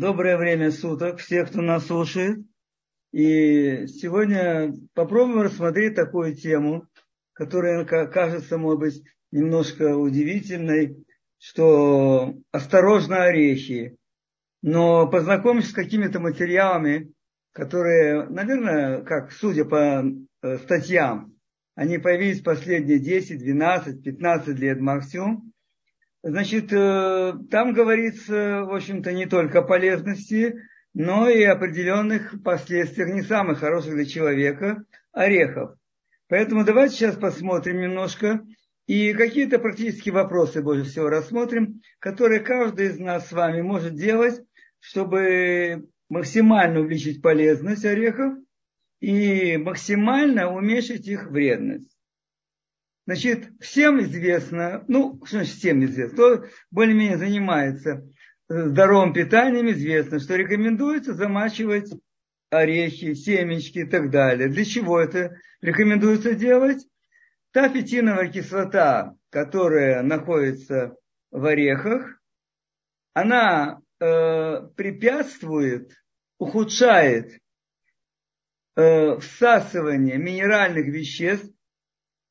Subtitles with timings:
[0.00, 2.38] Доброе время суток, всех, кто нас слушает.
[3.12, 6.86] И сегодня попробуем рассмотреть такую тему,
[7.34, 11.04] которая кажется, может быть, немножко удивительной,
[11.36, 13.98] что осторожно орехи.
[14.62, 17.12] Но познакомимся с какими-то материалами,
[17.52, 21.34] которые, наверное, как судя по э, статьям,
[21.74, 25.49] они появились последние 10, 12, 15 лет максимум.
[26.22, 30.54] Значит, э, там говорится, в общем-то, не только о полезности,
[30.92, 35.76] но и определенных последствиях не самых хороших для человека орехов.
[36.28, 38.44] Поэтому давайте сейчас посмотрим немножко
[38.86, 44.42] и какие-то практические вопросы больше всего рассмотрим, которые каждый из нас с вами может делать,
[44.78, 48.34] чтобы максимально увеличить полезность орехов
[49.00, 51.96] и максимально уменьшить их вредность.
[53.10, 58.08] Значит, всем известно, ну, что значит всем известно, кто более-менее занимается
[58.48, 61.92] здоровым питанием, известно, что рекомендуется замачивать
[62.50, 64.48] орехи, семечки и так далее.
[64.48, 66.86] Для чего это рекомендуется делать?
[67.50, 70.94] Та фитиновая кислота, которая находится
[71.32, 72.16] в орехах,
[73.12, 75.96] она э, препятствует,
[76.38, 77.40] ухудшает
[78.76, 81.52] э, всасывание минеральных веществ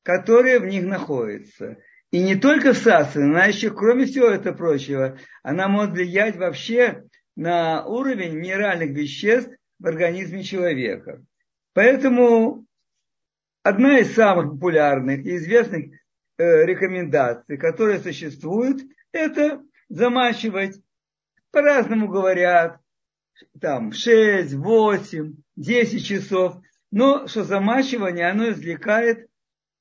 [0.02, 1.78] которые в них находятся.
[2.10, 7.04] И не только всасывание, она еще, кроме всего этого прочего, она может влиять вообще
[7.36, 11.22] на уровень минеральных веществ в организме человека.
[11.72, 12.66] Поэтому
[13.62, 15.86] одна из самых популярных и известных
[16.38, 20.80] э, рекомендаций, которые существуют, это замачивать,
[21.52, 22.80] по-разному говорят,
[23.60, 26.56] там 6, 8, 10 часов,
[26.90, 29.29] но что замачивание, оно извлекает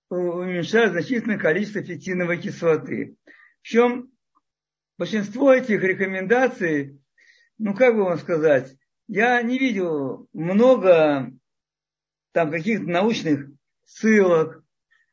[0.10, 3.16] уменьшает значительное количество фитиновой кислоты.
[3.62, 4.12] Причем
[4.98, 7.00] большинство этих рекомендаций,
[7.58, 8.76] ну как бы вам сказать,
[9.08, 11.32] я не видел много
[12.32, 13.48] там каких-то научных
[13.86, 14.64] ссылок,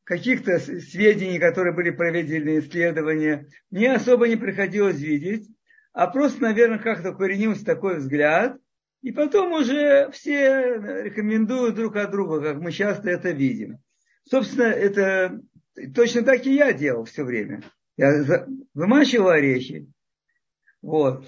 [0.05, 5.49] каких-то сведений, которые были проведены исследования, мне особо не приходилось видеть,
[5.93, 8.59] а просто, наверное, как-то коренился такой взгляд,
[9.03, 13.79] и потом уже все рекомендуют друг от друга, как мы часто это видим.
[14.29, 15.41] Собственно, это
[15.95, 17.63] точно так и я делал все время.
[17.97, 19.87] Я вымачивал орехи.
[20.83, 21.27] Вот.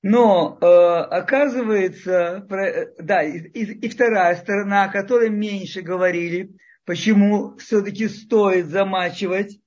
[0.00, 8.08] Но э, оказывается, про, да, и, и вторая сторона, о которой меньше говорили, почему все-таки
[8.08, 9.60] стоит замачивать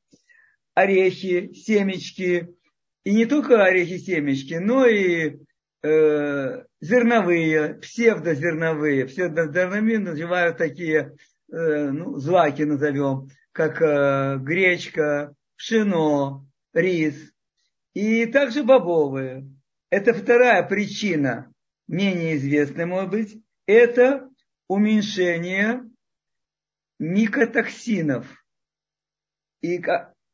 [0.74, 2.48] орехи, семечки,
[3.04, 5.38] и не только орехи, семечки, но и
[5.84, 11.16] э, зерновые, псевдозерновые, псевдозерновые называют такие Э,
[11.52, 17.32] ну, злаки назовем, как э, гречка, пшено, рис
[17.94, 19.50] и также бобовые.
[19.90, 21.54] Это вторая причина,
[21.88, 24.30] менее известная, может быть, это
[24.68, 25.84] уменьшение
[26.98, 28.26] микотоксинов,
[29.62, 29.84] и,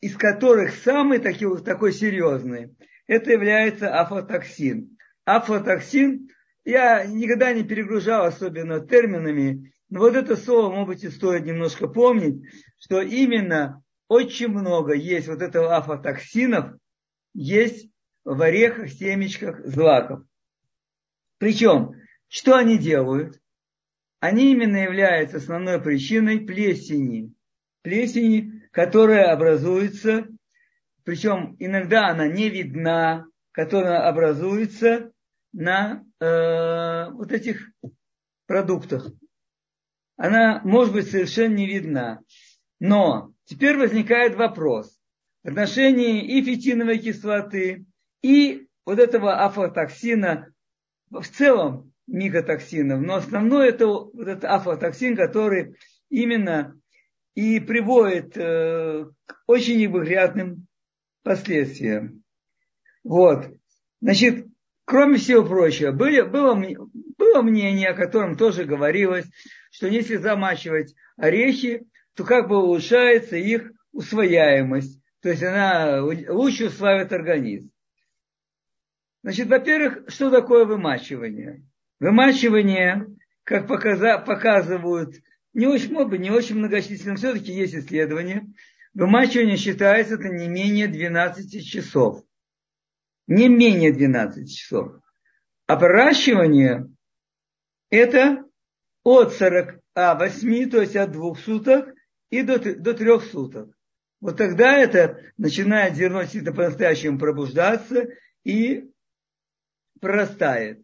[0.02, 2.76] из которых самый такой, такой серьезный,
[3.08, 4.98] это является афлатоксин.
[5.26, 6.30] Афлатоксин,
[6.64, 11.88] я никогда не перегружал особенно терминами, но вот это слово, может быть, и стоит немножко
[11.88, 12.44] помнить,
[12.78, 16.78] что именно очень много есть вот этого афлатоксинов,
[17.34, 17.90] есть
[18.26, 20.24] в орехах, семечках, злаков.
[21.38, 21.94] Причем,
[22.28, 23.40] что они делают?
[24.20, 27.34] Они именно являются основной причиной плесени.
[27.84, 30.28] Плесени, которая образуется,
[31.04, 35.12] причем иногда она не видна, которая образуется
[35.54, 37.72] на э, вот этих
[38.48, 39.12] продуктах
[40.18, 42.20] она может быть совершенно не видна.
[42.80, 45.00] Но теперь возникает вопрос
[45.44, 47.86] в отношении и фитиновой кислоты,
[48.22, 50.52] и вот этого афлатоксина,
[51.10, 55.76] в целом микотоксинов, но основной это вот этот афлатоксин, который
[56.10, 56.80] именно
[57.36, 60.68] и приводит э, к очень неприятным
[61.24, 62.24] последствиям.
[63.04, 63.48] Вот.
[64.02, 64.48] Значит,
[64.88, 69.26] кроме всего прочего, были, было, было мнение, о котором тоже говорилось,
[69.70, 71.86] что если замачивать орехи,
[72.16, 75.02] то как бы улучшается их усвояемость.
[75.22, 77.70] То есть она лучше усваивает организм.
[79.24, 81.66] Значит, во-первых, что такое вымачивание?
[82.00, 83.08] Вымачивание,
[83.44, 85.16] как показа, показывают,
[85.54, 88.48] не очень, может быть, не очень многочисленно, все-таки есть исследования,
[88.94, 92.24] вымачивание считается это не менее 12 часов.
[93.28, 94.94] Не менее 12 часов.
[95.66, 96.88] А проращивание
[97.90, 98.46] это
[99.04, 101.94] от 48, то есть от двух суток
[102.30, 103.70] и до, до трех суток.
[104.20, 108.08] Вот тогда это начинает зерно действительно по-настоящему пробуждаться
[108.44, 108.90] и
[110.00, 110.82] прорастает.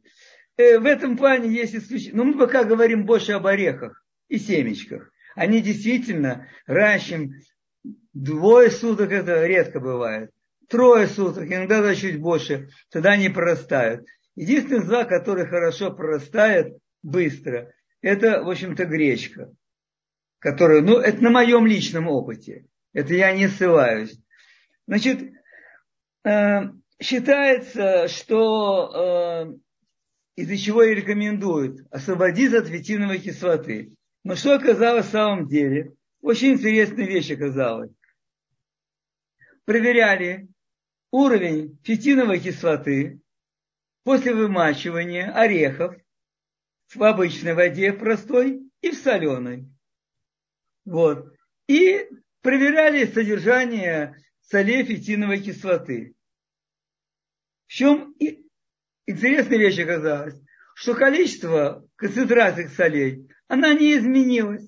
[0.57, 2.15] Э, в этом плане есть исключение.
[2.15, 5.11] Но мы пока говорим больше об орехах и семечках.
[5.35, 7.31] Они действительно раньше
[8.13, 10.31] двое суток это редко бывает.
[10.69, 14.05] Трое суток, иногда даже чуть больше, тогда они прорастают.
[14.35, 17.71] Единственный злак, который хорошо прорастает быстро,
[18.01, 19.51] это, в общем-то, гречка.
[20.39, 22.65] Которая, ну, это на моем личном опыте.
[22.91, 24.19] Это я не ссылаюсь.
[24.87, 25.31] Значит,
[26.25, 26.61] э,
[27.01, 29.53] считается, что э,
[30.35, 33.93] из-за чего и рекомендуют освободиться от фитиновой кислоты.
[34.23, 35.93] Но что оказалось в самом деле?
[36.21, 37.91] Очень интересная вещь оказалась.
[39.65, 40.47] Проверяли
[41.13, 43.21] уровень фитиновой кислоты
[44.03, 45.95] после вымачивания орехов
[46.93, 49.69] в обычной воде простой и в соленой.
[50.85, 51.31] Вот.
[51.67, 52.09] И
[52.41, 56.15] проверяли содержание солей фитиновой кислоты.
[57.67, 58.15] В чем
[59.05, 60.41] интересная вещь оказалась,
[60.73, 64.67] что количество концентраций солей, она не изменилась.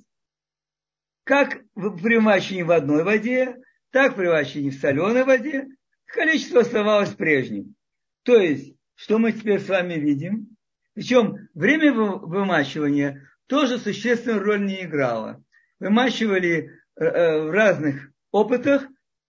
[1.24, 3.56] Как при вымачивании в одной воде,
[3.90, 5.68] так при вымачивании в соленой воде,
[6.16, 7.76] количество оставалось прежним.
[8.24, 10.58] То есть, что мы теперь с вами видим?
[10.94, 15.44] Причем время вымачивания тоже существенную роль не играло.
[15.80, 18.88] Вымачивали э, э, в разных опытах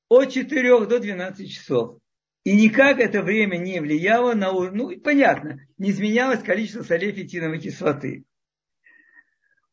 [0.08, 1.98] от 4 до 12 часов.
[2.44, 7.58] И никак это время не влияло на уровень, ну, понятно, не изменялось количество солей фитиновой
[7.58, 8.24] кислоты.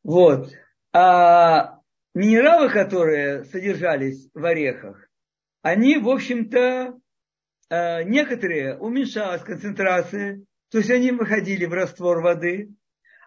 [0.02, 0.52] Вот.
[0.92, 1.80] А
[2.16, 5.08] минералы, которые содержались в орехах,
[5.62, 7.00] они, в общем-то,
[8.04, 12.72] некоторые уменьшалась концентрация, то есть они выходили в раствор воды,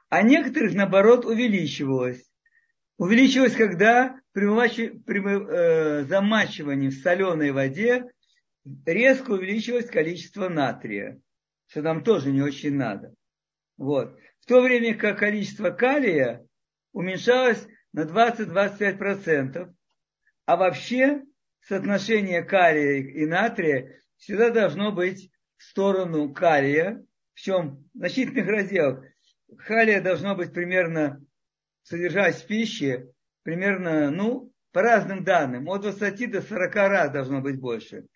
[0.08, 2.24] а некоторых, наоборот, увеличивалось.
[2.98, 8.04] Увеличивалось, когда при э, замачивании в соленой воде
[8.84, 11.20] резко увеличилось количество натрия,
[11.68, 13.14] что нам тоже не очень надо.
[13.76, 14.18] Вот.
[14.40, 16.46] В то время как количество калия
[16.92, 19.72] уменьшалось на 20-25%,
[20.46, 21.22] а вообще
[21.60, 27.04] соотношение калия и натрия всегда должно быть в сторону калия,
[27.34, 29.04] в чем в значительных разделах.
[29.66, 31.24] Калия должно быть примерно,
[31.82, 33.08] содержать в пище,
[33.42, 38.06] примерно, ну, по разным данным, от 20 до 40 раз должно быть больше.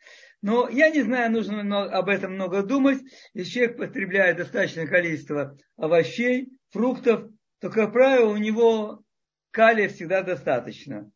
[0.43, 2.99] Но я не знаю, нужно об этом много думать.
[3.35, 7.31] Если человек потребляет достаточное количество овощей, фруктов,
[7.61, 9.03] то, как правило, у него
[9.51, 11.11] калия всегда достаточно.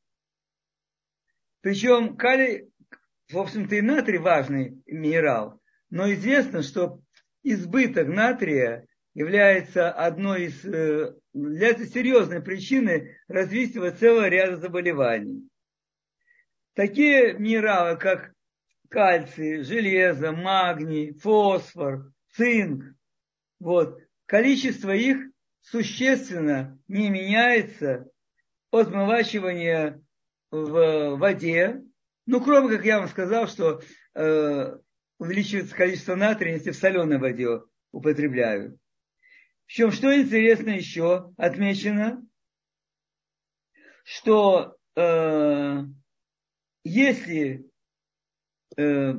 [1.62, 2.70] Причем калий,
[3.30, 5.60] в общем-то, и натрий важный минерал.
[5.90, 7.00] Но известно, что
[7.42, 15.48] избыток натрия является одной из э, является серьезной причиной развития целого ряда заболеваний.
[16.74, 18.32] Такие минералы, как
[18.88, 22.84] кальций, железо, магний, фосфор, цинк.
[23.60, 24.00] Вот.
[24.26, 25.18] Количество их
[25.60, 28.08] существенно не меняется
[28.70, 30.02] от смывачивания
[30.50, 31.83] в воде.
[32.26, 33.82] Ну, кроме, как я вам сказал, что
[34.14, 34.78] э,
[35.18, 37.60] увеличивается количество натрия, если в соленой воде
[37.92, 38.78] употребляют.
[39.66, 42.26] Причем, что интересно еще отмечено,
[44.04, 45.82] что э,
[46.84, 47.66] если
[48.76, 49.14] э,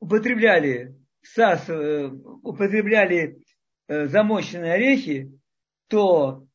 [0.00, 3.40] употребляли сас, э, употребляли
[3.88, 5.32] э, замоченные орехи,
[5.88, 6.46] то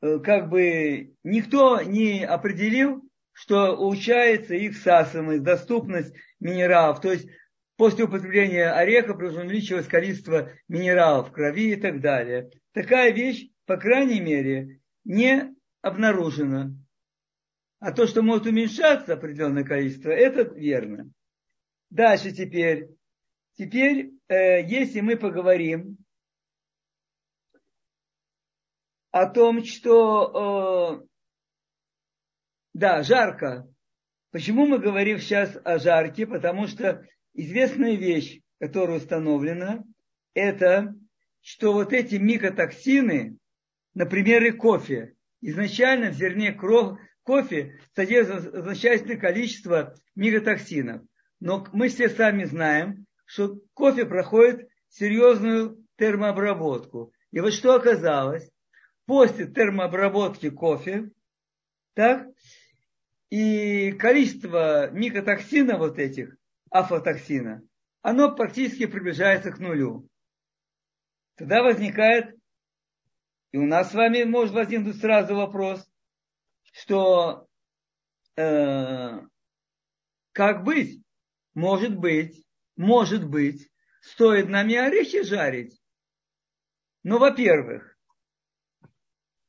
[0.00, 3.09] э, как бы никто не определил,
[3.40, 7.00] что улучшается их всасываемость, доступность минералов.
[7.00, 7.26] То есть
[7.76, 12.50] после употребления ореха увеличивалось количество минералов в крови и так далее.
[12.72, 16.74] Такая вещь, по крайней мере, не обнаружена.
[17.78, 21.10] А то, что может уменьшаться определенное количество, это верно.
[21.88, 22.90] Дальше теперь.
[23.54, 25.96] Теперь, э, если мы поговорим
[29.12, 31.09] о том, что, э,
[32.72, 33.68] да, жарко.
[34.30, 36.26] Почему мы говорим сейчас о жарке?
[36.26, 39.82] Потому что известная вещь, которая установлена,
[40.34, 40.94] это,
[41.40, 43.38] что вот эти микотоксины,
[43.94, 46.52] например, и кофе, изначально в зерне
[47.24, 51.02] кофе содержит значительное количество микотоксинов.
[51.40, 57.12] Но мы все сами знаем, что кофе проходит серьезную термообработку.
[57.32, 58.48] И вот что оказалось?
[59.06, 61.10] После термообработки кофе,
[61.94, 62.26] так,
[63.30, 66.36] и количество микотоксина вот этих,
[66.70, 67.62] афлатоксина,
[68.02, 70.08] оно практически приближается к нулю.
[71.36, 72.36] Тогда возникает,
[73.52, 75.88] и у нас с вами может возникнуть сразу вопрос,
[76.72, 77.48] что
[78.36, 79.20] э,
[80.32, 81.02] как быть?
[81.54, 82.44] Может быть,
[82.76, 83.70] может быть,
[84.00, 85.80] стоит нам и орехи жарить,
[87.02, 87.98] Но, во-первых,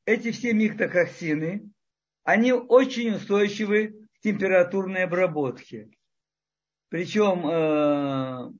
[0.04, 1.71] эти все миктококсины,
[2.24, 5.90] они очень устойчивы к температурной обработке.
[6.88, 8.52] Причем э,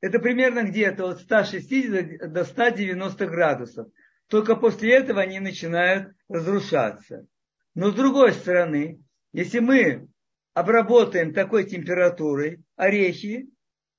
[0.00, 3.88] это примерно где-то от 160 до 190 градусов.
[4.28, 7.26] Только после этого они начинают разрушаться.
[7.74, 10.08] Но с другой стороны, если мы
[10.52, 13.48] обработаем такой температурой орехи,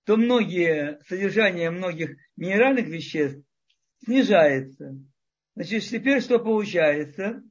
[0.06, 3.44] то многие, содержание многих минеральных веществ
[4.04, 4.96] снижается.
[5.56, 7.44] Значит, теперь что получается?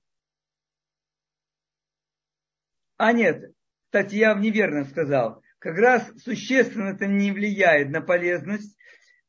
[2.99, 3.53] А нет,
[3.87, 5.41] кстати, я неверно сказал.
[5.61, 8.77] Как раз существенно это не влияет на полезность,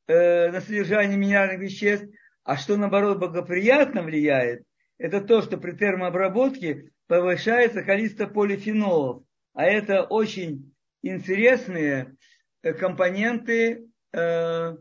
[0.08, 2.08] э, на содержание минеральных веществ,
[2.44, 4.64] а что наоборот благоприятно влияет,
[4.98, 9.24] это то, что при термообработке повышается количество полифенолов.
[9.54, 10.74] А это очень
[11.04, 12.16] интересные
[12.64, 14.76] э, компоненты э,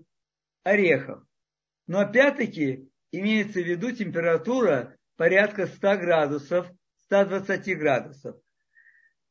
[0.65, 1.23] орехов.
[1.87, 6.71] Но опять-таки имеется в виду температура порядка 100 градусов,
[7.05, 8.37] 120 градусов.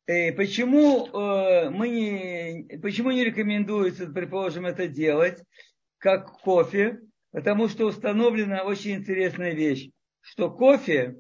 [0.08, 5.44] Э, почему, э, мы не, почему не рекомендуется, предположим, это делать,
[5.98, 7.02] как кофе?
[7.32, 9.90] Потому что установлена очень интересная вещь,
[10.22, 11.18] что кофе,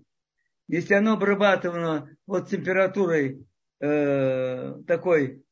[0.70, 3.46] если оно обрабатывано вот температурой
[3.82, 5.44] э, такой,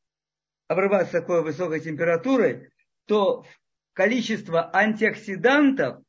[0.66, 2.70] обрабатывается такой высокой температурой,
[3.04, 3.44] то
[3.92, 6.02] количество антиоксидантов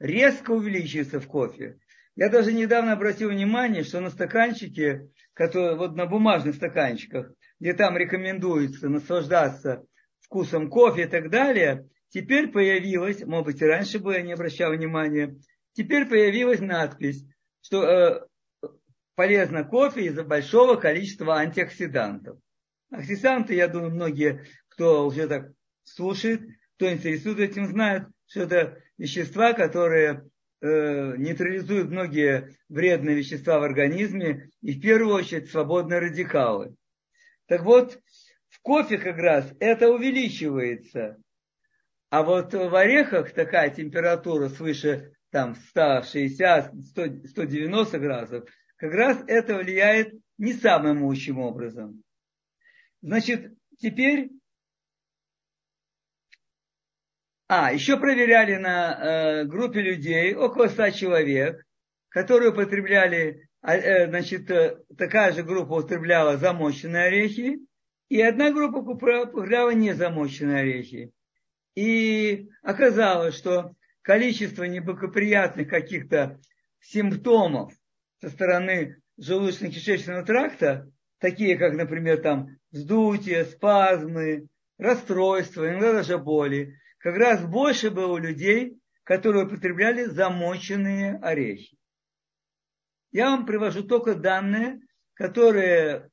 [0.00, 1.78] резко увеличивается в кофе.
[2.14, 7.96] Я даже недавно обратил внимание, что на стаканчике, который, вот на бумажных стаканчиках, где там
[7.96, 9.84] рекомендуется наслаждаться
[10.20, 14.72] вкусом кофе и так далее, теперь появилась, может быть, и раньше бы я не обращал
[14.72, 15.36] внимания,
[15.72, 17.24] теперь появилась надпись,
[17.60, 18.68] что э,
[19.16, 22.38] полезно кофе из-за большого количества антиоксидантов.
[22.90, 25.50] Антиоксиданты, я думаю, многие, кто уже так
[25.82, 26.42] слушает,
[26.76, 30.28] кто интересует этим, знают, что это вещества, которые
[30.64, 36.74] э, нейтрализуют многие вредные вещества в организме, и в первую очередь свободные радикалы.
[37.46, 37.98] Так вот,
[38.48, 41.18] в кофе как раз это увеличивается.
[42.08, 49.56] А вот в орехах такая температура свыше там 160, 100, 190 градусов, как раз это
[49.56, 52.02] влияет не самым лучшим образом.
[53.02, 54.30] Значит, теперь
[57.46, 61.62] А, еще проверяли на э, группе людей, около 100 человек,
[62.08, 67.58] которые употребляли, а, э, значит, э, такая же группа употребляла замоченные орехи,
[68.08, 71.12] и одна группа употребляла незамоченные орехи.
[71.74, 76.40] И оказалось, что количество неблагоприятных каких-то
[76.80, 77.74] симптомов
[78.22, 84.46] со стороны желудочно-кишечного тракта, такие как, например, там вздутие, спазмы,
[84.78, 91.76] расстройства, иногда даже боли, как раз больше было людей, которые употребляли замоченные орехи.
[93.12, 94.80] Я вам привожу только данные,
[95.12, 96.10] которые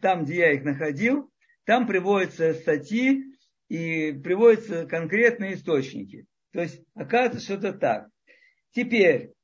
[0.00, 1.30] там, где я их находил,
[1.64, 3.22] там приводятся статьи
[3.68, 6.24] и приводятся конкретные источники.
[6.52, 8.08] То есть, оказывается, что это так.
[8.70, 9.34] Теперь,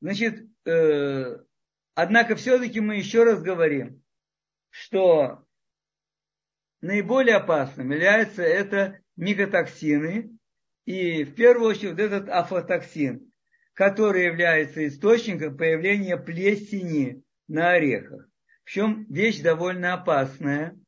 [0.00, 1.36] значит, э,
[1.94, 4.02] однако все-таки мы еще раз говорим,
[4.70, 5.45] что
[6.80, 10.36] наиболее опасным является это микотоксины
[10.84, 13.32] и в первую очередь этот афлатоксин,
[13.74, 18.28] который является источником появления плесени на орехах.
[18.64, 20.78] Причем вещь довольно опасная.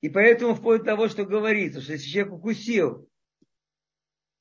[0.00, 3.08] И поэтому вплоть до того, что говорится, что если человек укусил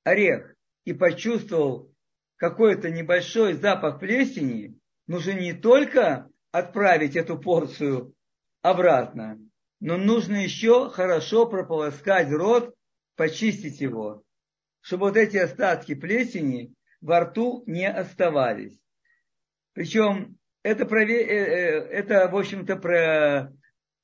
[0.04, 1.94] орех и почувствовал
[2.38, 8.16] какой-то небольшой запах плесени, нужно не только отправить эту порцию
[8.62, 9.40] обратно,
[9.82, 12.74] но нужно еще хорошо прополоскать рот,
[13.18, 14.24] почистить его,
[14.80, 18.80] чтобы вот эти остатки плесени во рту не оставались.
[19.74, 20.84] Причем это.
[20.84, 23.52] Э, э, это в общем-то, про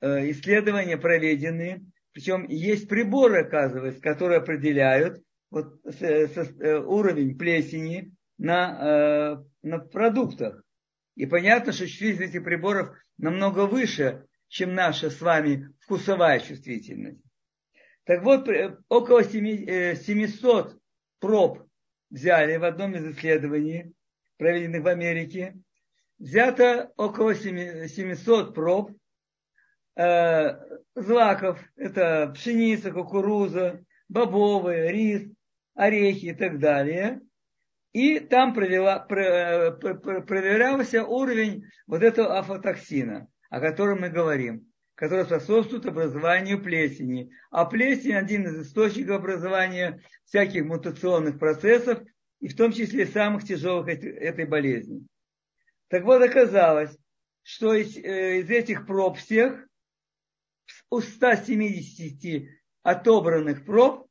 [0.02, 1.86] э, исследования проведены.
[2.12, 10.62] Причем есть приборы, оказывается, которые определяют вот уровень плесени на, на продуктах.
[11.16, 17.22] И понятно, что чувствительность этих приборов намного выше, чем наша с вами вкусовая чувствительность.
[18.06, 18.48] Так вот,
[18.88, 20.78] около 700 э,
[21.20, 21.68] проб
[22.10, 23.94] взяли в одном из исследований,
[24.38, 25.58] проведенных в Америке.
[26.18, 28.92] Взято около 700 проб
[29.98, 30.58] э,
[30.96, 31.60] злаков.
[31.76, 35.30] Это пшеница, кукуруза, бобовые, рис,
[35.76, 37.22] орехи и так далее.
[37.92, 39.02] И там про,
[39.72, 44.68] проверялся уровень вот этого афлатоксина о котором мы говорим.
[44.96, 47.30] которые способствуют образованию плесени.
[47.52, 52.02] А плесень один из источников образования всяких мутационных процессов,
[52.40, 55.06] и в том числе самых тяжелых этой болезни.
[55.90, 56.98] Так вот, оказалось,
[57.44, 59.68] что из, э, из этих проб всех,
[60.90, 62.50] у 170
[62.82, 64.08] отобранных проб,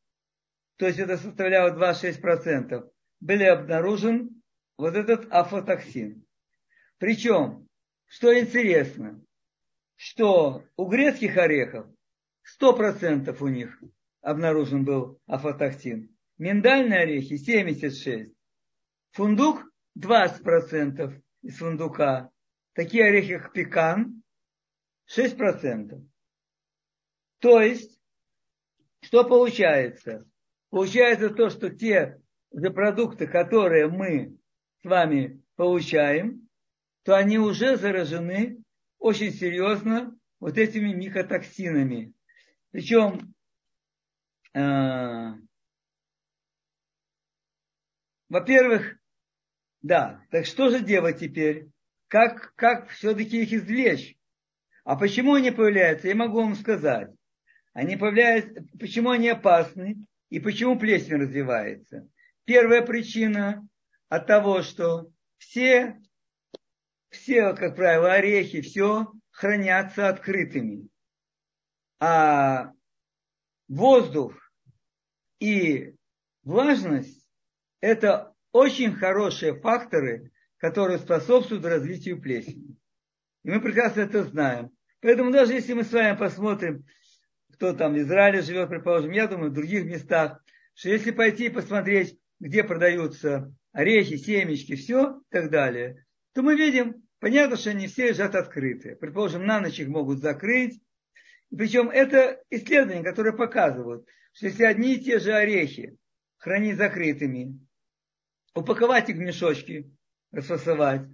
[0.76, 2.88] то есть это составляло 26%,
[3.18, 4.40] были обнаружен
[4.78, 6.24] вот этот афлатоксин.
[6.98, 7.66] Причем,
[8.06, 9.20] что интересно,
[9.96, 11.86] что у грецких орехов
[12.60, 13.82] 100% у них
[14.20, 16.14] обнаружен был афлатоксин.
[16.38, 18.32] Миндальные орехи 76.
[19.12, 19.64] Фундук
[19.98, 22.30] 20% из фундука.
[22.74, 24.22] Такие орехи, как пекан,
[25.16, 26.06] 6%.
[27.38, 27.98] То есть,
[29.00, 30.28] что получается?
[30.70, 32.20] Получается то, что те
[32.52, 34.36] же продукты, которые мы
[34.82, 36.48] с вами получаем,
[37.02, 38.62] то они уже заражены
[38.98, 42.12] очень серьезно вот этими микотоксинами.
[42.70, 43.34] Причем
[44.54, 45.32] э,
[48.28, 48.98] во-первых,
[49.82, 51.68] да, так что же делать теперь?
[52.08, 54.16] Как, как все-таки их извлечь?
[54.84, 56.08] А почему они появляются?
[56.08, 57.10] Я могу вам сказать.
[57.72, 62.08] Они появляются, почему они опасны и почему плесень развивается.
[62.44, 63.68] Первая причина
[64.08, 66.00] от того, что все
[67.16, 70.88] все, как правило, орехи, все хранятся открытыми.
[71.98, 72.72] А
[73.68, 74.34] воздух
[75.40, 75.94] и
[76.42, 77.28] влажность–
[77.80, 82.76] это очень хорошие факторы, которые способствуют развитию плесени.
[83.44, 84.70] И мы прекрасно это знаем.
[85.00, 86.84] Поэтому даже если мы с вами посмотрим,
[87.52, 90.42] кто там в Израиле живет, предположим, я думаю, в других местах,
[90.74, 96.04] что если пойти и посмотреть, где продаются орехи, семечки, все и так далее,
[96.34, 98.96] то мы видим, понятно, что они все лежат открытые.
[98.96, 100.80] Предположим, на ночь их могут закрыть.
[101.50, 105.96] Причем это исследования, которые показывают, что если одни и те же орехи
[106.36, 107.58] хранить закрытыми,
[108.54, 109.90] упаковать их в мешочки,
[110.32, 111.08] расфасовать,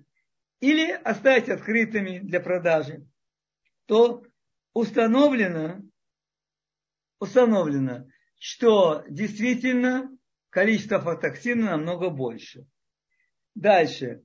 [0.60, 3.06] или оставить открытыми для продажи,
[3.86, 4.24] то
[4.72, 5.82] установлено,
[7.18, 8.06] установлено,
[8.38, 10.16] что действительно
[10.50, 12.66] количество фотоксина намного больше.
[13.54, 14.22] Дальше.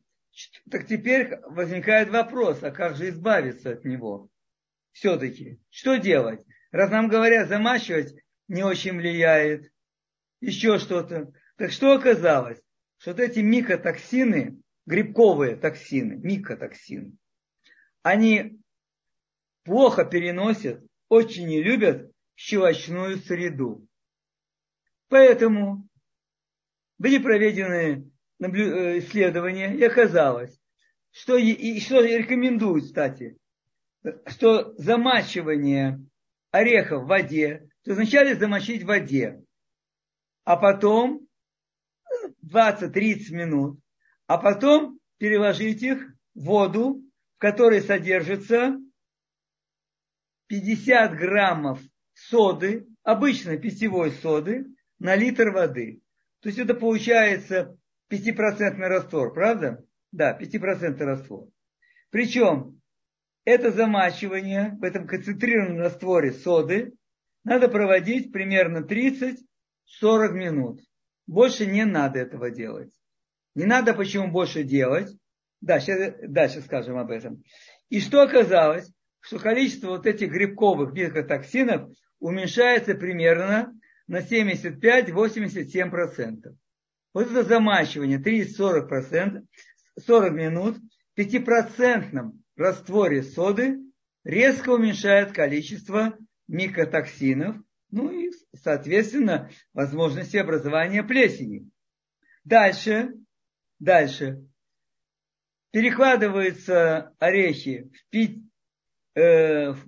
[0.70, 4.30] Так теперь возникает вопрос, а как же избавиться от него?
[4.92, 6.46] Все-таки, что делать?
[6.72, 8.14] Раз нам говорят, замачивать
[8.48, 9.72] не очень влияет,
[10.40, 11.32] еще что-то.
[11.58, 12.62] Так что оказалось?
[12.98, 17.16] Что вот эти микотоксины, грибковые токсины, микотоксины,
[18.04, 18.60] они
[19.64, 23.88] плохо переносят, очень не любят щелочную среду.
[25.10, 25.88] Поэтому
[26.98, 30.56] были проведены Э, исследования, и оказалось,
[31.12, 33.36] что, и, что рекомендуют, кстати,
[34.28, 36.00] что замачивание
[36.52, 39.44] орехов в воде, то вначале замочить в воде,
[40.44, 41.28] а потом
[42.46, 43.80] 20-30 минут,
[44.28, 47.02] а потом переложить их в воду,
[47.38, 48.78] в которой содержится
[50.46, 51.82] 50 граммов
[52.14, 54.68] соды, обычной питьевой соды,
[55.00, 56.02] на литр воды.
[56.42, 57.76] То есть это получается
[58.12, 59.84] 5% раствор, правда?
[60.12, 61.48] Да, 5% раствор.
[62.10, 62.80] Причем
[63.46, 66.94] это замачивание в этом концентрированном растворе соды
[67.44, 69.38] надо проводить примерно 30-40
[70.32, 70.82] минут.
[71.28, 72.92] Больше не надо этого делать.
[73.56, 75.10] Не надо почему больше делать.
[75.62, 77.42] Да, сейчас, дальше скажем об этом.
[77.90, 78.92] И что оказалось?
[79.20, 81.90] Что количество вот этих грибковых микотоксинов
[82.20, 83.74] уменьшается примерно
[84.08, 86.56] на 75-87%.
[87.14, 89.46] Вот это замачивание 30-40%,
[90.06, 90.78] 40 минут
[91.16, 93.80] в 5% растворе соды
[94.24, 96.18] резко уменьшает количество
[96.48, 97.58] микотоксинов,
[97.92, 101.70] ну и, соответственно, возможности образования плесени.
[102.44, 103.14] Дальше,
[103.80, 104.46] дальше.
[105.72, 108.42] Перекладываются орехи в, пить,
[109.16, 109.80] э, в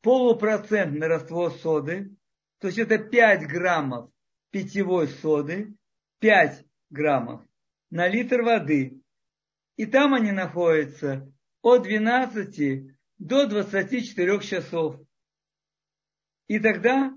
[0.00, 2.14] полупроцентный раствор соды,
[2.58, 4.10] то есть это 5 граммов
[4.50, 5.74] питьевой соды,
[6.22, 7.42] 5 граммов
[7.90, 9.02] на литр воды.
[9.76, 11.28] И там они находятся
[11.62, 15.00] от 12 до 24 часов.
[16.46, 17.12] И тогда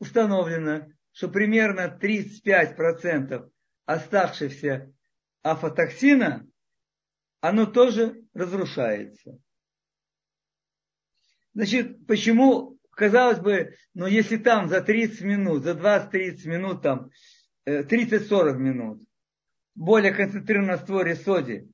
[0.00, 3.48] установлено, что примерно 35%
[3.86, 4.92] оставшихся
[5.42, 6.44] афотоксина,
[7.40, 9.38] оно тоже разрушается.
[11.54, 17.10] Значит, почему, казалось бы, ну если там за 30 минут, за 20-30 минут, там
[17.68, 19.02] 30-40 минут,
[19.74, 21.68] более концентрированном растворе соди,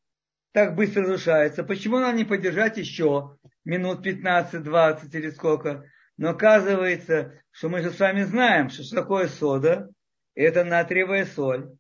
[0.53, 5.85] так быстро разрушается, почему нам не подержать еще минут 15-20 или сколько?
[6.17, 9.91] Но оказывается, что мы же с вами знаем, что, что такое сода.
[10.35, 11.77] Это натриевая соль.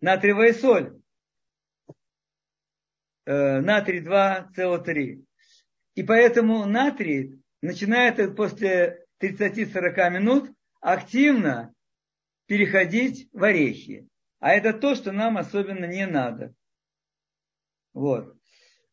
[0.00, 1.00] Натриевая соль.
[3.26, 5.24] Э, натрий 2, СО3.
[5.94, 11.72] И поэтому натрий начинает после 30-40 минут активно
[12.46, 14.08] переходить в орехи.
[14.40, 16.54] А это то, что нам особенно не надо.
[17.92, 18.36] Вот.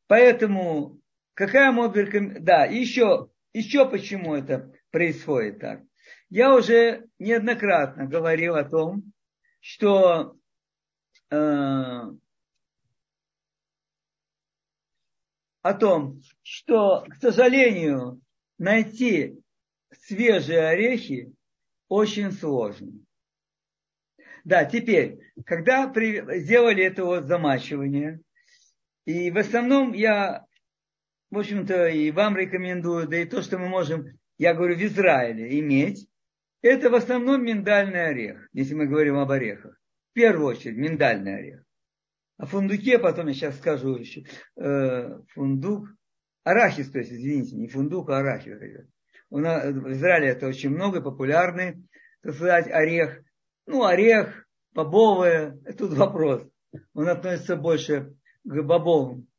[0.08, 1.00] Поэтому
[1.34, 2.44] какая может быть...
[2.44, 5.82] Да, еще, еще почему это происходит так.
[6.30, 9.12] Я уже неоднократно говорил о том,
[9.60, 10.38] что
[11.30, 11.36] э,
[15.62, 18.22] о том, что, к сожалению,
[18.58, 19.38] найти
[19.92, 21.34] свежие орехи
[21.88, 22.92] очень сложно.
[24.44, 28.20] Да, теперь, когда при, сделали это вот замачивание,
[29.06, 30.46] и в основном я,
[31.30, 35.60] в общем-то, и вам рекомендую, да и то, что мы можем, я говорю, в Израиле
[35.60, 36.08] иметь,
[36.62, 39.80] это в основном миндальный орех, если мы говорим об орехах.
[40.12, 41.64] В первую очередь миндальный орех.
[42.38, 44.26] О фундуке потом я сейчас скажу еще.
[44.56, 45.88] Э, фундук,
[46.44, 48.60] арахис, то есть, извините, не фундук, а арахис.
[49.30, 51.88] У нас, в Израиле это очень много, популярный,
[52.22, 53.24] так сказать, орех.
[53.72, 56.46] Ну, орех, бобовые, тут вопрос.
[56.94, 59.30] Он относится больше к бобовым.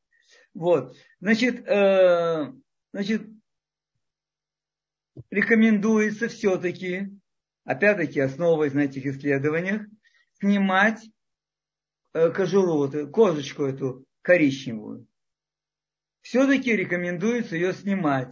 [0.55, 0.97] Вот.
[1.21, 2.51] Значит, э,
[2.95, 3.23] значит,
[5.29, 7.11] рекомендуется все-таки,
[7.65, 9.83] опять-таки, основываясь на этих исследованиях,
[10.41, 11.07] снимать
[12.15, 15.07] э, кожуру, вот, кожечку эту коричневую.
[16.23, 18.31] Все-таки рекомендуется ее снимать,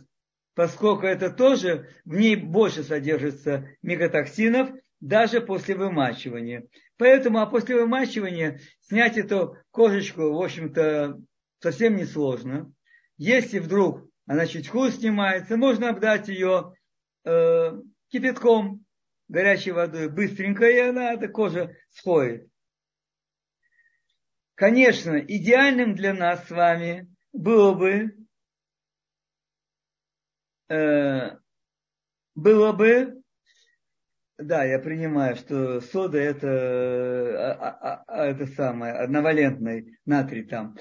[0.54, 6.66] поскольку это тоже, в ней больше содержится мегатоксинов, даже после вымачивания.
[6.96, 11.20] Поэтому, а после вымачивания снять эту кожечку, в общем-то,
[11.60, 12.72] совсем не сложно.
[13.16, 16.74] Если вдруг она чуть хуже снимается, можно обдать ее
[17.24, 17.72] э,
[18.08, 18.84] кипятком,
[19.28, 22.48] горячей водой, быстренько, и она, эта кожа сходит.
[24.54, 28.14] Конечно, идеальным для нас с вами было бы,
[30.68, 31.38] э,
[32.34, 33.19] было бы,
[34.40, 40.76] да, я принимаю, что сода это, а, а, а, это самое, одновалентный натрий там.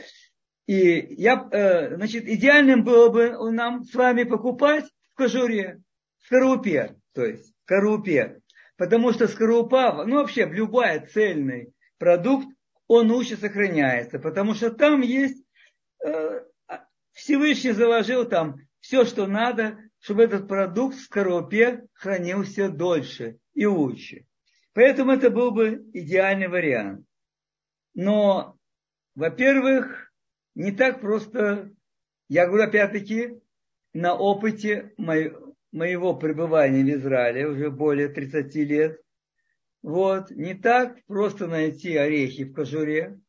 [0.65, 5.81] И я, э, значит, идеальным было бы нам с вами покупать в кожуре,
[6.19, 8.41] в скорлупе, то есть в скорлупе.
[8.77, 12.47] Потому что скорлупа, ну вообще любой цельный продукт,
[12.87, 14.19] он лучше сохраняется.
[14.19, 15.43] Потому что там есть,
[16.05, 16.41] э,
[17.13, 24.25] Всевышний заложил там все, что надо, чтобы этот продукт в скорлупе хранился дольше и лучше.
[24.73, 27.05] Поэтому это был бы идеальный вариант.
[27.93, 28.57] Но,
[29.15, 30.11] во-первых,
[30.55, 31.71] не так просто,
[32.29, 33.39] я говорю опять-таки,
[33.93, 39.01] на опыте моего пребывания в Израиле уже более 30 лет.
[39.81, 43.19] Вот, не так просто найти орехи в кожуре.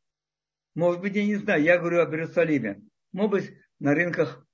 [0.74, 2.82] Может быть, я не знаю, я говорю об Иерусалиме.
[3.12, 4.46] Может быть, на рынках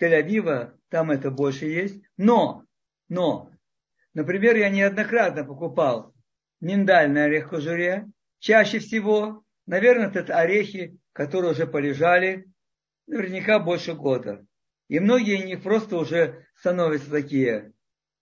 [0.00, 2.00] Тель-Авива там это больше есть.
[2.16, 2.66] Но,
[3.08, 3.50] но,
[4.12, 6.14] например, я неоднократно покупал
[6.60, 8.06] миндальный орех кожуре.
[8.38, 12.46] Чаще всего, наверное, это орехи которые уже полежали
[13.08, 14.46] наверняка больше года.
[14.86, 17.72] И многие из них просто уже становятся такие,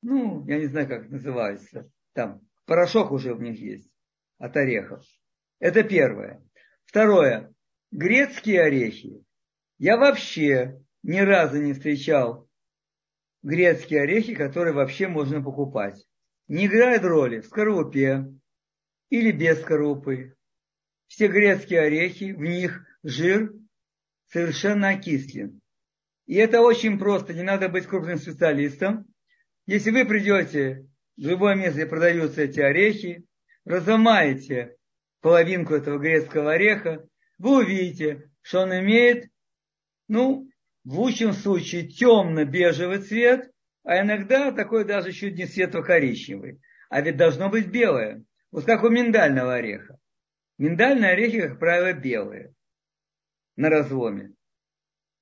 [0.01, 3.93] ну, я не знаю, как называется, там порошок уже в них есть
[4.39, 5.05] от орехов.
[5.59, 6.43] Это первое.
[6.87, 7.53] Второе.
[7.91, 9.23] Грецкие орехи.
[9.77, 12.49] Я вообще ни разу не встречал
[13.42, 16.07] грецкие орехи, которые вообще можно покупать.
[16.48, 18.26] Не играет роли в скорлупе
[19.11, 20.37] или без скорлупы
[21.12, 23.52] все грецкие орехи, в них жир
[24.31, 25.61] совершенно окислен.
[26.24, 29.05] И это очень просто, не надо быть крупным специалистом.
[29.66, 33.26] Если вы придете в любое место, где продаются эти орехи,
[33.66, 34.76] разломаете
[35.20, 39.31] половинку этого грецкого ореха, вы увидите, что он имеет,
[40.09, 40.48] ну,
[40.85, 43.51] в лучшем случае темно-бежевый цвет,
[43.85, 46.61] а иногда такой даже чуть не светло-коричневый.
[46.88, 48.25] А ведь должно быть белое.
[48.51, 49.99] Вот как у миндального ореха.
[50.59, 52.55] Миндальные орехи, как правило, белые
[53.57, 54.35] на разломе.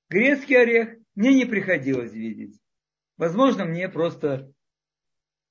[0.09, 2.61] Грецкий орех мне не приходилось видеть.
[3.17, 4.53] Возможно, мне просто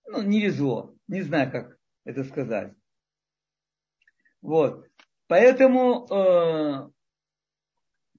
[0.07, 0.95] ну, не везло.
[1.07, 2.73] Не знаю, как это сказать.
[4.41, 4.87] Вот.
[5.27, 6.89] Поэтому э,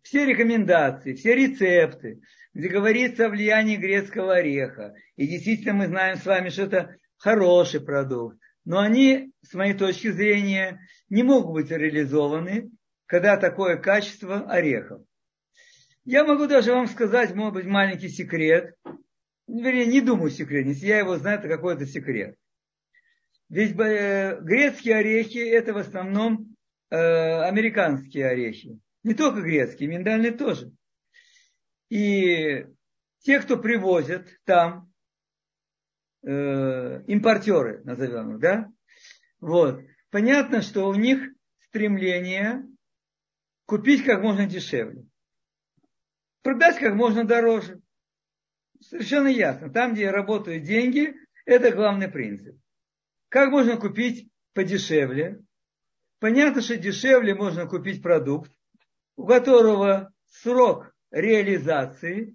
[0.02, 2.20] все рекомендации, все рецепты,
[2.54, 7.80] где говорится о влиянии грецкого ореха, и действительно мы знаем с вами, что это хороший
[7.80, 12.70] продукт, но они, с моей точки зрения, не могут быть реализованы,
[13.06, 15.02] когда такое качество орехов.
[16.04, 18.74] Я могу даже вам сказать, может быть, маленький секрет.
[19.46, 22.36] Вернее, не думаю секрет, если я его знаю, это какой-то секрет.
[23.48, 26.54] Ведь э, грецкие орехи это в основном
[26.88, 28.78] э, американские орехи.
[29.02, 30.72] Не только грецкие, миндальные тоже.
[31.88, 32.66] И
[33.20, 34.92] те, кто привозят там,
[36.22, 38.72] э, импортеры, назовем их, да,
[39.40, 41.30] вот, понятно, что у них
[41.68, 42.64] стремление
[43.64, 45.06] купить как можно дешевле.
[46.42, 47.80] Продать как можно дороже.
[48.80, 49.70] Совершенно ясно.
[49.70, 52.56] Там, где работают деньги, это главный принцип.
[53.28, 55.40] Как можно купить подешевле?
[56.18, 58.50] Понятно, что дешевле можно купить продукт,
[59.20, 62.34] у которого срок реализации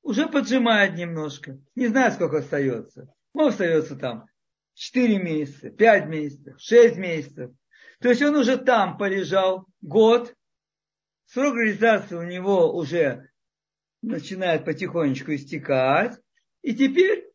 [0.00, 1.58] уже поджимает немножко.
[1.74, 3.12] Не знаю, сколько остается.
[3.34, 4.26] Ну, остается там
[4.74, 7.50] 4 месяца, 5 месяцев, 6 месяцев.
[8.00, 10.32] То есть он уже там полежал год,
[11.26, 13.28] срок реализации у него уже
[14.00, 16.16] начинает потихонечку истекать,
[16.62, 17.28] и теперь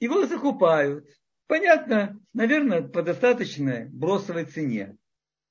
[0.00, 1.06] его закупают.
[1.46, 4.96] Понятно, наверное, по достаточной бросовой цене.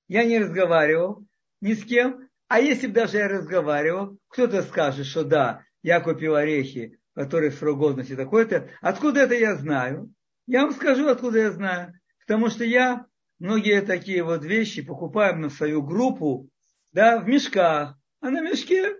[0.10, 1.26] Я не разговаривал
[1.62, 6.36] ни с кем, а если бы даже я разговаривал, кто-то скажет, что да, я купил
[6.36, 8.70] орехи, которые срок годности такой-то.
[8.82, 10.14] Откуда это я знаю?
[10.48, 11.94] Я вам скажу, откуда я знаю.
[12.22, 13.06] Потому что я
[13.40, 16.50] многие такие вот вещи покупаю на свою группу,
[16.92, 17.98] да, в мешках.
[18.22, 18.96] А на мешке,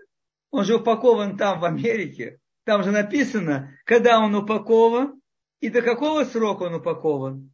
[0.50, 2.38] он же упакован там, в Америке.
[2.64, 5.20] Там же написано, когда он упакован
[5.60, 7.52] и до какого срока он упакован.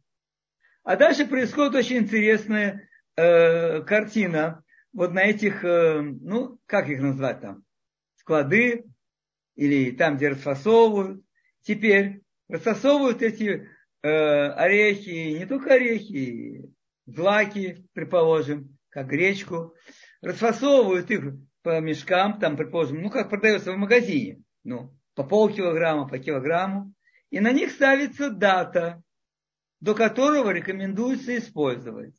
[0.83, 4.62] А дальше происходит очень интересная э, картина.
[4.93, 7.63] Вот на этих, э, ну, как их назвать там,
[8.15, 8.85] склады,
[9.55, 11.23] или там, где расфасовывают.
[11.61, 13.69] Теперь расфасовывают эти
[14.01, 16.71] э, орехи, не только орехи,
[17.05, 19.75] злаки, предположим, как гречку,
[20.21, 26.19] расфасовывают их по мешкам, там, предположим, ну, как продается в магазине, ну, по полкилограмма, по
[26.19, 26.93] килограмму,
[27.29, 29.01] и на них ставится дата,
[29.79, 32.15] до которого рекомендуется использовать.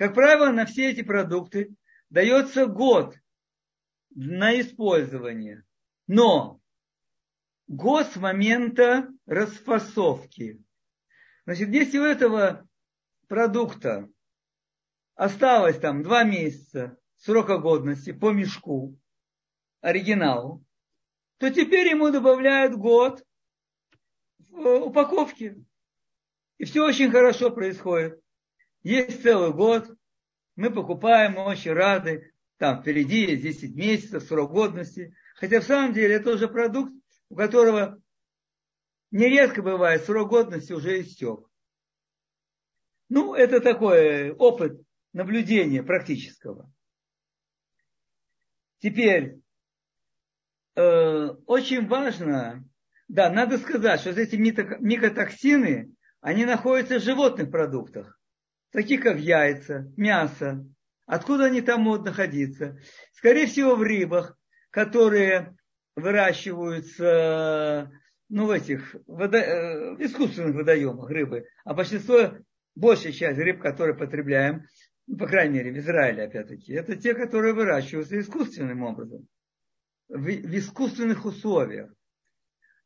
[0.00, 1.76] Как правило, на все эти продукты
[2.08, 3.18] дается год
[4.08, 5.62] на использование.
[6.06, 6.58] Но
[7.66, 10.64] год с момента расфасовки.
[11.44, 12.66] Значит, если у этого
[13.28, 14.08] продукта
[15.16, 18.98] осталось там два месяца срока годности по мешку,
[19.82, 20.64] оригиналу,
[21.36, 23.22] то теперь ему добавляют год
[24.48, 25.62] в упаковке.
[26.56, 28.18] И все очень хорошо происходит.
[28.82, 29.88] Есть целый год,
[30.56, 35.16] мы покупаем, мы очень рады, там впереди есть 10 месяцев срок годности.
[35.36, 36.92] Хотя в самом деле это уже продукт,
[37.30, 38.00] у которого
[39.10, 41.40] нередко бывает срок годности уже истек.
[43.08, 44.80] Ну, это такой опыт
[45.12, 46.70] наблюдения практического.
[48.78, 49.40] Теперь,
[50.74, 52.64] э, очень важно,
[53.08, 58.19] да, надо сказать, что эти микотоксины, они находятся в животных продуктах,
[58.72, 60.66] таких как яйца, мясо.
[61.06, 62.78] Откуда они там могут находиться?
[63.12, 64.38] Скорее всего, в рыбах,
[64.70, 65.56] которые
[65.96, 67.90] выращиваются
[68.30, 71.46] ну, в этих водо, э, искусственных водоемах рыбы.
[71.64, 72.32] А большинство,
[72.76, 74.66] большая часть рыб, которые потребляем,
[75.06, 79.26] ну, по крайней мере, в Израиле, опять-таки, это те, которые выращиваются искусственным образом,
[80.08, 81.92] в, в искусственных условиях.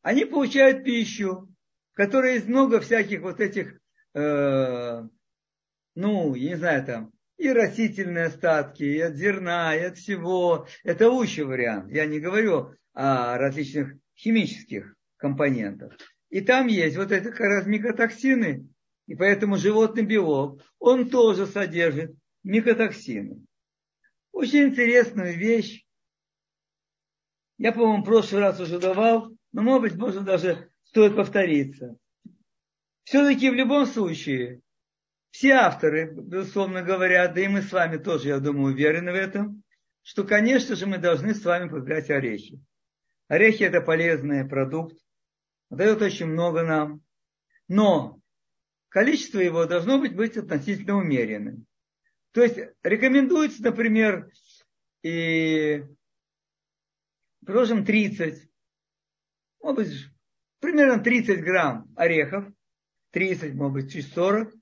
[0.01, 1.47] Они получают пищу,
[1.93, 3.79] в которой есть много всяких вот этих,
[4.15, 5.03] э,
[5.95, 10.67] ну, я не знаю, там, и растительные остатки, и от зерна, и от всего.
[10.83, 11.91] Это лучший вариант.
[11.91, 15.97] Я не говорю о различных химических компонентах.
[16.29, 18.67] И там есть вот эти как раз микотоксины,
[19.07, 23.45] и поэтому животный белок, он тоже содержит микотоксины.
[24.31, 25.85] Очень интересную вещь.
[27.57, 31.97] Я, по-моему, в прошлый раз уже давал, но, может быть, можно даже стоит повториться.
[33.03, 34.61] Все-таки в любом случае
[35.35, 39.63] все авторы, безусловно, говорят, да и мы с вами тоже, я думаю, уверены в этом,
[40.01, 42.63] что, конечно же, мы должны с вами потреблять орехи.
[43.27, 44.95] Орехи– это полезный продукт,
[45.69, 47.01] дает очень много нам,
[47.67, 48.17] но
[48.87, 51.65] количество его должно быть, быть относительно умеренным.
[52.31, 54.31] То есть рекомендуется, например,
[55.03, 55.83] и,
[57.45, 58.49] положим, 30,
[59.61, 60.05] может быть,
[60.61, 62.45] примерно 30 грамм орехов,
[63.11, 64.53] 30, может быть, чуть 40,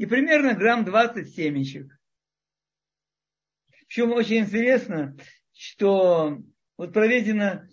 [0.00, 1.94] и примерно грамм 20 семечек.
[3.86, 5.14] Причем очень интересно,
[5.52, 6.38] что
[6.78, 7.64] вот проведено,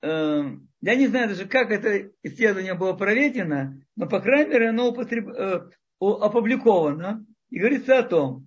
[0.00, 0.42] э,
[0.80, 5.26] я не знаю даже, как это исследование было проведено, но, по крайней мере, оно употреб,
[5.26, 7.26] э, опубликовано.
[7.50, 8.46] И говорится о том,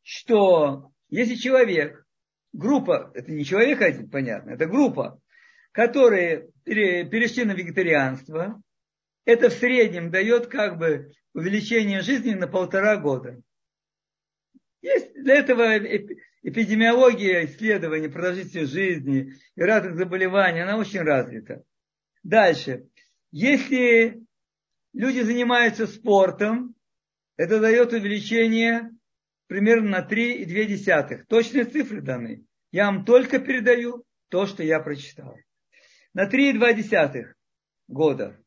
[0.00, 2.06] что если человек,
[2.54, 5.20] группа, это не человек один, понятно, это группа,
[5.72, 8.62] которые перешли на вегетарианство,
[9.30, 13.40] это в среднем дает как бы увеличение жизни на полтора года.
[14.82, 15.78] Есть для этого
[16.42, 21.62] эпидемиология исследований продолжительности жизни и разных заболеваний, она очень развита.
[22.22, 22.86] Дальше.
[23.30, 24.22] Если
[24.92, 26.74] люди занимаются спортом,
[27.36, 28.90] это дает увеличение
[29.46, 31.24] примерно на 3,2.
[31.28, 32.44] Точные цифры даны.
[32.72, 35.36] Я вам только передаю то, что я прочитал.
[36.14, 37.34] На 3,2
[37.88, 38.40] года.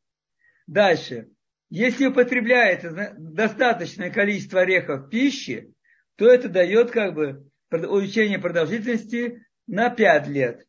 [0.67, 1.29] Дальше.
[1.69, 5.71] Если употребляется достаточное количество орехов в пище,
[6.15, 10.67] то это дает как бы увеличение продолжительности на 5 лет.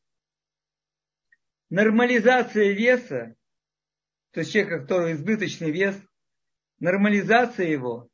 [1.69, 3.35] Нормализация веса,
[4.31, 5.97] то есть человека, который избыточный вес,
[6.79, 8.09] нормализация его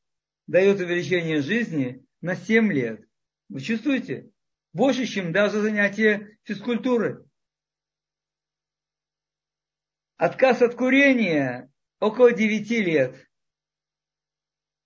[0.47, 3.07] дает увеличение жизни на 7 лет.
[3.49, 4.31] Вы чувствуете?
[4.73, 7.25] Больше, чем даже занятие физкультуры.
[10.17, 11.70] Отказ от курения
[12.01, 13.29] около 9 лет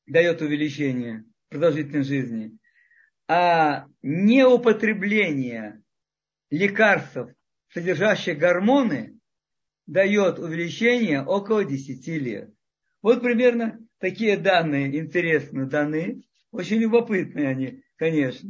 [0.06, 2.58] дает увеличение продолжительной жизни.
[3.26, 5.82] А неупотребление
[6.50, 7.34] лекарств,
[7.72, 9.18] содержащих гормоны,
[9.86, 12.50] дает увеличение около 10 лет.
[13.00, 16.22] Вот примерно такие данные интересные даны.
[16.50, 18.48] Очень любопытные они, конечно.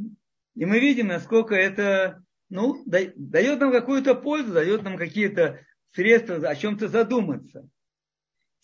[0.55, 5.61] И мы видим, насколько это ну, дает нам какую-то пользу, дает нам какие-то
[5.93, 7.69] средства о чем-то задуматься.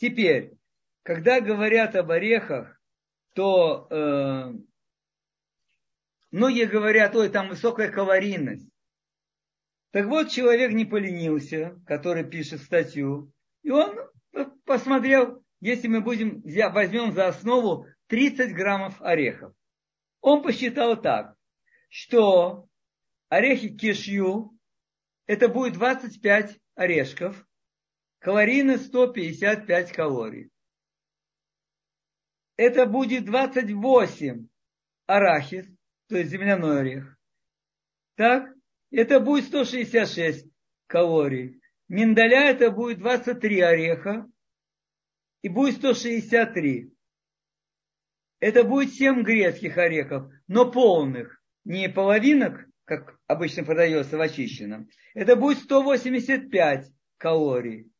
[0.01, 0.55] Теперь,
[1.03, 2.81] когда говорят об орехах,
[3.35, 4.53] то э,
[6.31, 8.67] многие говорят, ой, там высокая калорийность.
[9.91, 13.31] Так вот, человек не поленился, который пишет статью,
[13.63, 13.95] и он
[14.65, 16.41] посмотрел, если мы будем,
[16.73, 19.53] возьмем за основу 30 граммов орехов.
[20.23, 21.35] Он посчитал так,
[21.91, 22.69] что
[23.29, 24.57] орехи кишью,
[25.27, 27.47] это будет 25 орешков,
[28.21, 30.51] Калорийно 155 калорий.
[32.57, 34.47] Это будет 28
[35.07, 35.67] арахис,
[36.07, 37.17] то есть земляной орех.
[38.17, 38.53] Так,
[38.91, 40.47] это будет 166
[40.87, 41.63] калорий.
[41.89, 44.31] Миндаля это будет 23 ореха
[45.41, 46.93] и будет 163.
[48.41, 54.91] Это будет 7 грецких орехов, но полных, не половинок, как обычно продается в очищенном.
[55.15, 57.91] Это будет 185 калорий.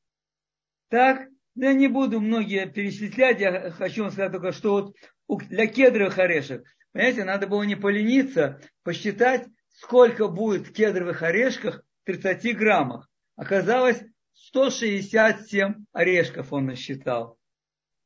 [0.91, 4.93] Так, я не буду многие перечислять, я хочу вам сказать только, что
[5.29, 11.85] вот для кедровых орешек, понимаете, надо было не полениться, посчитать, сколько будет в кедровых орешках
[12.03, 13.09] в 30 граммах.
[13.37, 17.39] Оказалось, 167 орешков он насчитал.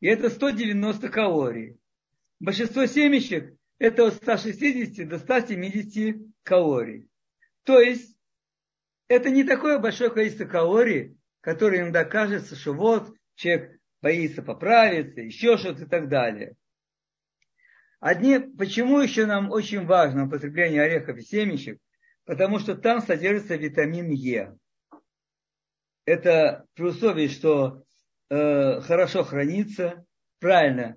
[0.00, 1.78] И это 190 калорий.
[2.38, 7.08] Большинство семечек это от 160 до 170 калорий.
[7.62, 8.14] То есть,
[9.08, 11.13] это не такое большое количество калорий,
[11.44, 16.56] который иногда кажется, что вот человек боится поправиться, еще что-то и так далее.
[18.00, 21.78] Одни, почему еще нам очень важно употребление орехов и семечек?
[22.24, 24.56] Потому что там содержится витамин Е.
[26.06, 27.84] Это при условии, что
[28.30, 30.06] э, хорошо хранится,
[30.40, 30.96] правильно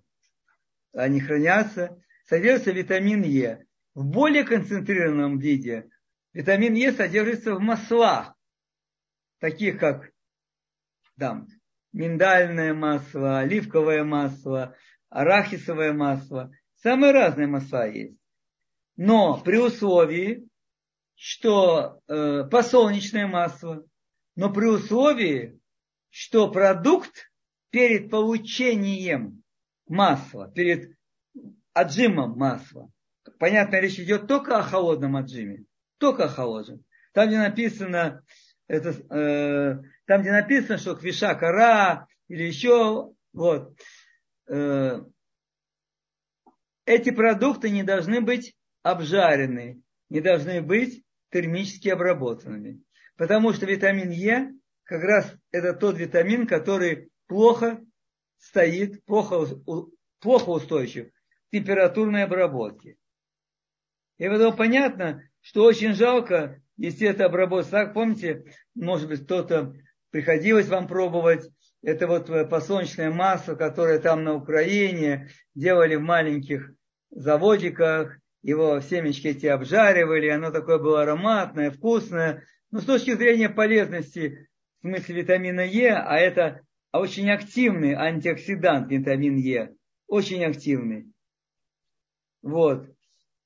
[0.94, 3.66] они хранятся, содержится витамин Е.
[3.96, 5.90] В более концентрированном виде
[6.32, 8.34] витамин Е содержится в маслах,
[9.40, 10.12] таких как
[11.18, 11.48] там
[11.94, 14.76] миндальное масло, оливковое масло,
[15.10, 16.52] арахисовое масло.
[16.76, 18.18] Самые разные масла есть.
[18.96, 20.48] Но при условии,
[21.16, 23.84] что э, подсолнечное масло,
[24.36, 25.60] но при условии,
[26.10, 27.32] что продукт
[27.72, 29.44] перед получением
[29.88, 30.96] масла, перед
[31.74, 32.92] отжимом масла,
[33.40, 35.66] понятно, речь идет только о холодном отжиме,
[35.98, 36.84] только о холодном.
[37.14, 38.24] Там, где написано
[38.68, 43.78] это, э, там, где написано, что квиша кара или еще, вот,
[44.48, 45.02] э,
[46.86, 52.82] эти продукты не должны быть обжарены, не должны быть термически обработанными.
[53.18, 54.54] Потому что витамин Е
[54.84, 57.84] как раз это тот витамин, который плохо
[58.38, 59.46] стоит, плохо,
[60.20, 62.96] плохо устойчив к температурной обработке.
[64.18, 68.46] И поэтому понятно, что очень жалко если это обработать так, помните,
[68.76, 69.74] может быть, кто-то
[70.18, 71.48] приходилось вам пробовать,
[71.84, 76.72] это вот э, подсолнечное масло, которое там на Украине делали в маленьких
[77.12, 82.44] заводиках, его семечки эти обжаривали, оно такое было ароматное, вкусное.
[82.72, 84.50] Но с точки зрения полезности,
[84.80, 86.62] в смысле витамина Е, а это
[86.92, 89.76] очень активный антиоксидант витамин Е,
[90.08, 91.12] очень активный.
[92.42, 92.90] Вот.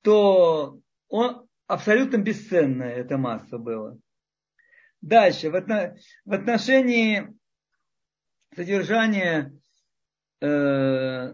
[0.03, 3.97] То он абсолютно бесценная эта масса была.
[5.01, 5.95] Дальше, в, отно,
[6.25, 7.27] в отношении
[8.55, 9.51] содержания
[10.41, 11.33] э,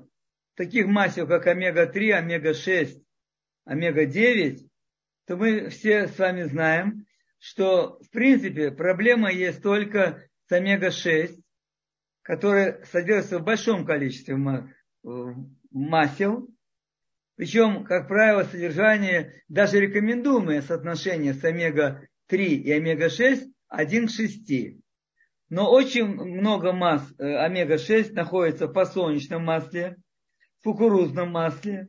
[0.55, 3.03] таких масел, как омега-3, омега-6,
[3.65, 4.69] омега-9,
[5.25, 7.05] то мы все с вами знаем,
[7.39, 11.41] что в принципе проблема есть только с омега-6,
[12.21, 14.37] которая содержится в большом количестве
[15.71, 16.49] масел,
[17.35, 24.77] причем, как правило, содержание, даже рекомендуемое соотношение с омега-3 и омега-6 1 к 6.
[25.49, 29.97] Но очень много масс э, омега-6 находится в подсолнечном масле,
[30.59, 31.87] в кукурузном масле.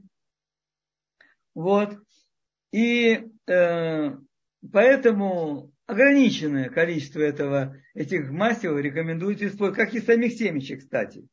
[1.54, 1.98] Вот.
[2.70, 4.10] И э,
[4.72, 11.26] поэтому ограниченное количество этого, этих масел рекомендуется использовать, как и самих семечек, кстати.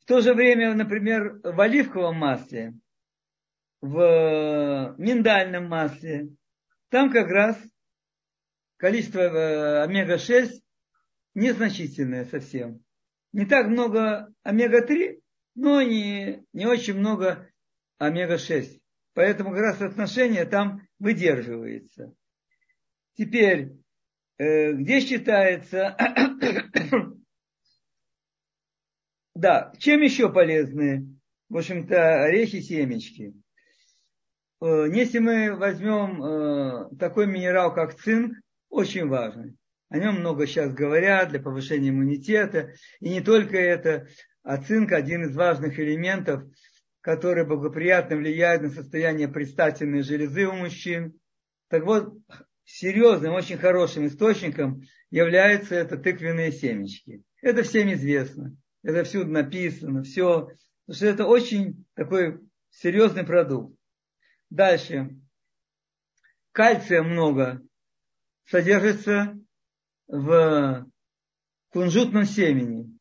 [0.00, 2.74] В то же время, например, в оливковом масле,
[3.80, 6.30] в миндальном масле,
[6.88, 7.56] там как раз
[8.76, 10.60] количество э, омега-6
[11.34, 12.82] незначительное совсем.
[13.32, 15.20] Не так много омега-3,
[15.56, 17.50] но не, не очень много
[17.98, 18.80] омега-6.
[19.14, 22.12] Поэтому как раз отношение там выдерживается.
[23.16, 23.72] Теперь,
[24.38, 25.96] э, где считается...
[29.34, 31.18] да, чем еще полезны,
[31.48, 33.34] в общем-то, орехи, семечки?
[34.60, 38.36] Э, если мы возьмем такой минерал, как цинк,
[38.74, 39.56] очень важный.
[39.88, 42.74] О нем много сейчас говорят для повышения иммунитета.
[43.00, 44.08] И не только это,
[44.42, 46.42] а цинк один из важных элементов,
[47.00, 51.18] который благоприятно влияет на состояние предстательной железы у мужчин.
[51.68, 52.18] Так вот,
[52.64, 57.22] серьезным, очень хорошим источником являются это тыквенные семечки.
[57.42, 58.56] Это всем известно.
[58.82, 60.48] Это всюду написано, все.
[60.86, 63.76] Потому что это очень такой серьезный продукт.
[64.50, 65.10] Дальше.
[66.52, 67.62] Кальция много
[68.46, 69.38] содержится
[70.06, 70.86] в
[71.70, 72.98] кунжутном семени.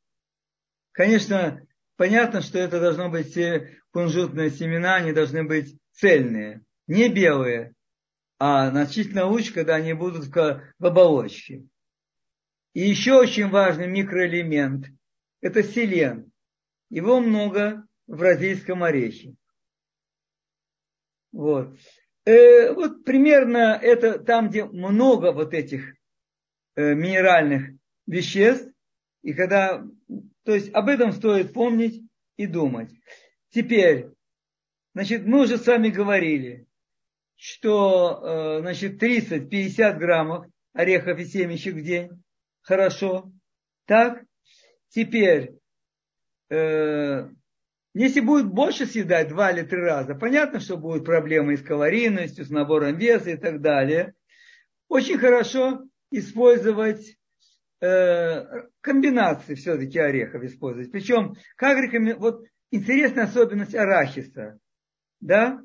[0.91, 1.66] Конечно,
[1.96, 3.38] понятно, что это должно быть
[3.91, 7.74] кунжутные семена, они должны быть цельные, не белые,
[8.39, 11.66] а значительно лучше, когда они будут в оболочке.
[12.74, 14.88] И еще очень важный микроэлемент–
[15.41, 16.32] это селен.
[16.89, 19.36] Его много в бразильском орехе.
[21.32, 21.78] Вот.
[22.26, 25.95] Э, вот примерно это там, где много вот этих
[26.76, 27.71] э, минеральных
[28.07, 28.71] веществ,
[29.21, 29.84] и когда,
[30.43, 32.01] то есть об этом стоит помнить
[32.38, 32.91] и думать.
[33.49, 34.07] Теперь,
[34.93, 36.65] значит, мы уже с вами говорили,
[37.36, 42.09] что, э, значит, 30-50 граммов орехов и семечек в день.
[42.61, 43.32] Хорошо.
[43.86, 44.24] Так,
[44.89, 45.55] теперь,
[46.49, 47.30] э,
[47.94, 52.50] если будет больше съедать два или три раза, понятно, что будут проблемы с калорийностью, с
[52.50, 54.14] набором веса и так далее.
[54.88, 57.18] Очень хорошо использовать
[57.82, 60.91] э, комбинации все-таки орехов использовать.
[60.91, 62.18] Причем, как рекомен...
[62.18, 64.58] вот интересная особенность арахиса,
[65.20, 65.62] да,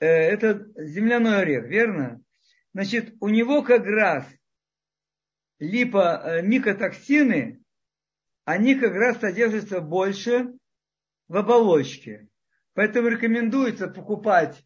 [0.00, 2.20] э, это земляной орех, верно?
[2.74, 4.26] Значит, у него как раз
[5.58, 7.62] липо, э, микотоксины,
[8.44, 10.57] они как раз содержатся больше
[11.28, 12.28] в оболочке.
[12.74, 14.64] Поэтому рекомендуется покупать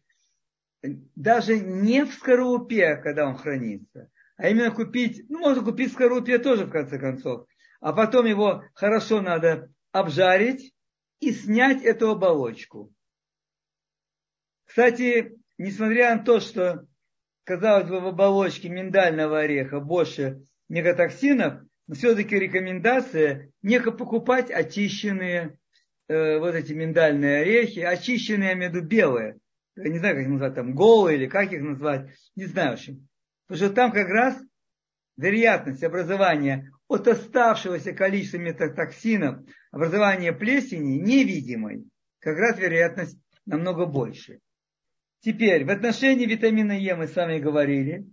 [1.15, 6.37] даже не в скорлупе, когда он хранится, а именно купить, ну, можно купить в скорлупе
[6.39, 7.47] тоже, в конце концов,
[7.79, 10.73] а потом его хорошо надо обжарить
[11.19, 12.93] и снять эту оболочку.
[14.65, 16.85] Кстати, несмотря на то, что,
[17.43, 25.57] казалось бы, в оболочке миндального ореха больше мегатоксинов, но все-таки рекомендация не покупать очищенные
[26.07, 29.37] э, вот эти миндальные орехи, очищенные, я имею белые.
[29.75, 32.73] Я не знаю, как их назвать, там голые или как их назвать, не знаю в
[32.73, 33.07] общем.
[33.47, 34.41] Потому что там как раз
[35.17, 41.85] вероятность образования от оставшегося количества метатоксинов, образования плесени невидимой,
[42.19, 44.39] как раз вероятность намного больше.
[45.21, 48.05] Теперь, в отношении витамина Е мы с вами говорили,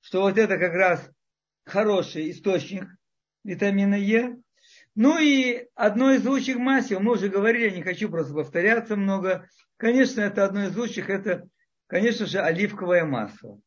[0.00, 1.10] что вот это как раз
[1.64, 2.84] хороший источник
[3.44, 4.36] витамина Е.
[4.94, 9.48] Ну и одно из лучших масел, мы уже говорили, я не хочу просто повторяться много.
[9.76, 11.48] Конечно, это одно из лучших, это,
[11.88, 13.60] конечно же, оливковое масло,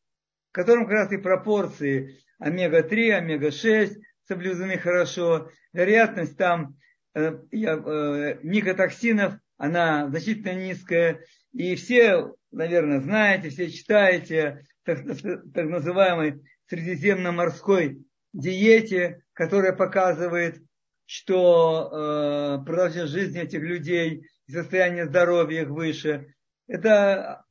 [0.50, 5.50] в котором как раз и пропорции омега-3, омега-6 соблюдены хорошо.
[5.74, 6.76] Вероятность там
[7.14, 11.20] э, э, микотоксинов, она значительно низкая.
[11.52, 18.02] И все, наверное, знаете, все читаете так, так называемой средиземноморской
[18.32, 20.62] диете, которая показывает
[21.08, 21.88] что
[22.60, 26.34] э, продолжительность жизни этих людей и состояние здоровья их выше.
[26.66, 27.46] Это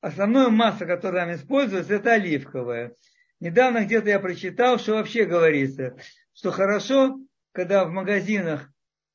[0.00, 2.96] основное масло, которое там используется, это оливковое.
[3.38, 5.96] Недавно где-то я прочитал, что вообще говорится,
[6.32, 7.20] что хорошо,
[7.52, 8.68] когда в магазинах,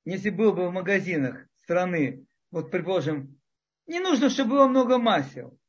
[0.06, 3.42] если был бы в магазинах страны, вот, предположим,
[3.88, 5.60] не нужно, чтобы было много масел.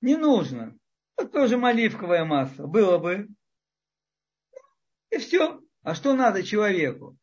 [0.00, 0.78] Не нужно.
[1.16, 2.68] Вот тоже оливковое масло.
[2.68, 3.26] Было бы.
[5.10, 5.60] И все.
[5.82, 7.18] А что надо человеку?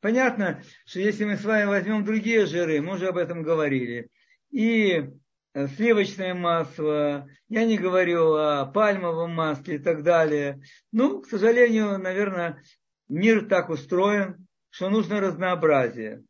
[0.00, 4.08] Понятно, что если мы с вами возьмем другие жиры, мы уже об этом говорили,
[4.50, 5.10] и
[5.52, 10.62] э, сливочное масло, я не говорю о пальмовом масле и так далее.
[10.90, 12.62] Ну, к сожалению, наверное,
[13.08, 16.24] мир так устроен, что нужно разнообразие.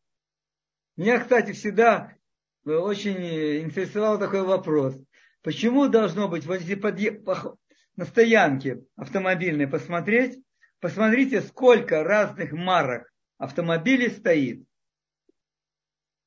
[0.96, 2.14] Меня, кстати, всегда
[2.66, 3.24] э, очень
[3.60, 5.00] интересовал такой вопрос.
[5.42, 7.22] Почему должно быть, вот если подъ...
[7.94, 10.42] на стоянке автомобильной посмотреть,
[10.80, 13.10] посмотрите, сколько разных марок
[13.40, 14.62] автомобилей стоит.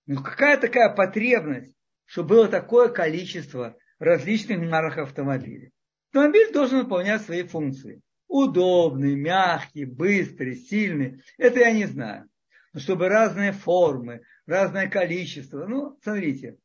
[0.07, 1.74] Ну какая такая потребность,
[2.05, 5.72] чтобы было такое количество различных марок автомобилей?
[6.07, 8.01] Автомобиль должен выполнять свои функции.
[8.28, 11.24] Удобный, мягкий, быстрый, сильный.
[11.38, 12.28] Это я не знаю.
[12.74, 15.68] Но чтобы разные формы, разное количество.
[15.68, 16.57] Ну, смотрите.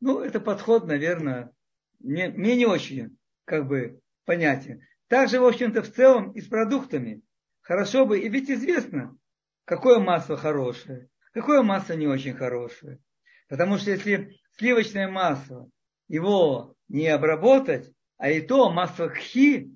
[0.00, 1.52] Ну, это подход, наверное,
[2.00, 4.82] мне, мне не очень как бы понятен.
[5.06, 7.22] Также, в общем-то, в целом и с продуктами.
[7.60, 9.16] Хорошо бы, и ведь известно,
[9.64, 13.00] какое масло хорошее, какое масло не очень хорошее.
[13.48, 15.68] Потому что если сливочное масло,
[16.08, 19.74] его не обработать, а и то масло кхи,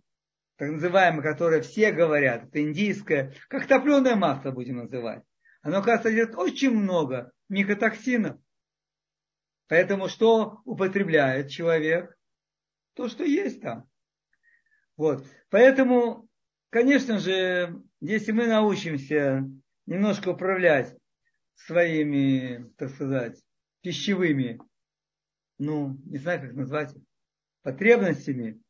[0.56, 5.22] так называемое, которое все говорят, это индийское, как топленое масло будем называть.
[5.62, 8.38] Оно, кажется, содержит очень много микотоксинов.
[9.68, 12.16] Поэтому что употребляет человек?
[12.94, 13.88] То, что есть там.
[14.96, 15.26] Вот.
[15.50, 16.28] Поэтому,
[16.70, 19.44] конечно же, если мы научимся
[19.86, 20.96] немножко управлять
[21.54, 23.40] своими, так сказать,
[23.82, 24.58] пищевыми,
[25.58, 26.94] ну, не знаю, как назвать,
[27.62, 28.60] потребностями,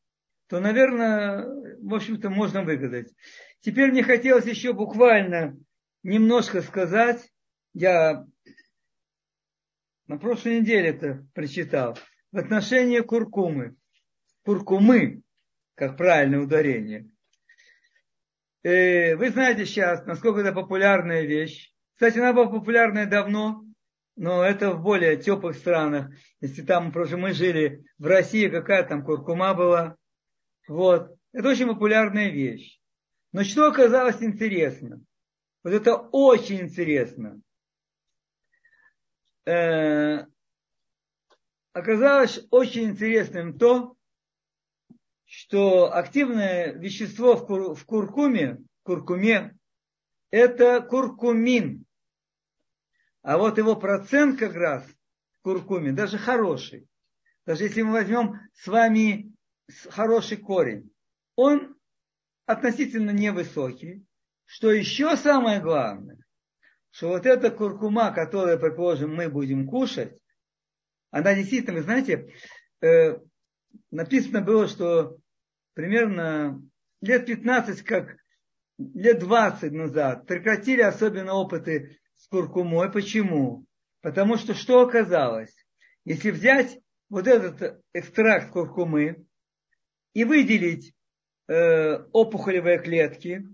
[0.47, 1.45] то, наверное,
[1.81, 3.12] в общем-то, можно выгадать.
[3.61, 5.59] Теперь мне хотелось еще буквально
[6.03, 7.31] немножко сказать,
[7.75, 8.25] я
[10.07, 11.99] на прошлой неделе это прочитал,
[12.31, 13.77] в отношении куркумы.
[14.45, 15.23] Куркумы,
[15.75, 17.11] как правильное ударение.
[18.67, 21.73] Э, вы знаете сейчас, насколько это популярная вещь.
[21.95, 23.64] Кстати, она была популярная давно,
[24.17, 26.11] но это в более теплых странах.
[26.41, 29.97] Если там, просто мы жили в России, какая там куркума была.
[30.67, 31.17] Вот.
[31.33, 32.81] Это очень популярная вещь.
[33.31, 35.01] Но что оказалось интересно?
[35.62, 37.41] Вот это очень интересно.
[39.45, 40.25] Э,
[41.73, 43.95] оказалось очень интересным то,
[45.27, 49.57] что активное вещество в, кур, в куркуме, куркуме,
[50.31, 51.85] это куркумин.
[53.22, 56.89] А вот его процент как раз в куркуме даже хороший.
[57.45, 59.33] Даже если мы возьмем с вами
[59.89, 60.91] хороший корень,
[61.35, 61.77] он
[62.47, 64.05] относительно невысокий.
[64.45, 66.18] Что еще самое главное,
[66.91, 70.16] что вот эта куркума, которую, предположим, мы будем кушать,
[71.11, 72.33] она действительно, вы знаете,
[72.81, 73.18] э,
[73.91, 75.18] написано было, что
[75.74, 76.62] примерно
[77.01, 78.16] лет 15, как
[78.79, 82.91] лет 20 назад прекратили особенно опыты с куркумой.
[82.91, 83.66] Почему?
[84.01, 85.55] Потому что что оказалось?
[86.05, 89.27] Если взять вот этот экстракт куркумы
[90.12, 90.95] и выделить
[91.49, 93.47] э, опухолевые клетки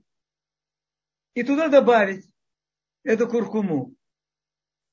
[1.34, 2.26] и туда добавить
[3.04, 3.94] эту куркуму,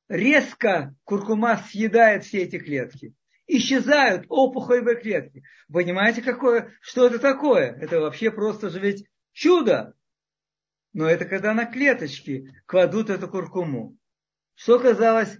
[0.07, 3.13] резко куркума съедает все эти клетки
[3.49, 5.43] исчезают опухолевые клетки.
[5.71, 7.73] Понимаете, какое, что это такое?
[7.81, 9.95] Это вообще просто же ведь чудо.
[10.93, 13.97] Но это когда на клеточки кладут эту куркуму.
[14.53, 15.37] Что казалось,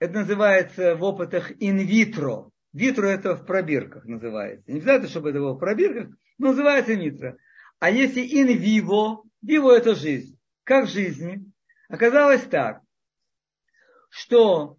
[0.00, 2.50] это называется в опытах инвитро.
[2.72, 4.70] Витро это в пробирках называется.
[4.70, 7.36] Не обязательно, чтобы это было в пробирках, но называется инвитро.
[7.78, 10.38] А если инвиво, виво это жизнь.
[10.64, 11.44] Как в жизни?
[11.88, 12.80] Оказалось так,
[14.10, 14.76] что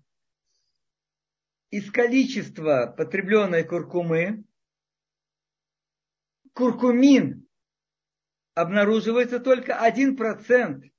[1.69, 4.45] из количества потребленной куркумы
[6.53, 7.47] куркумин
[8.53, 10.89] обнаруживается только 1%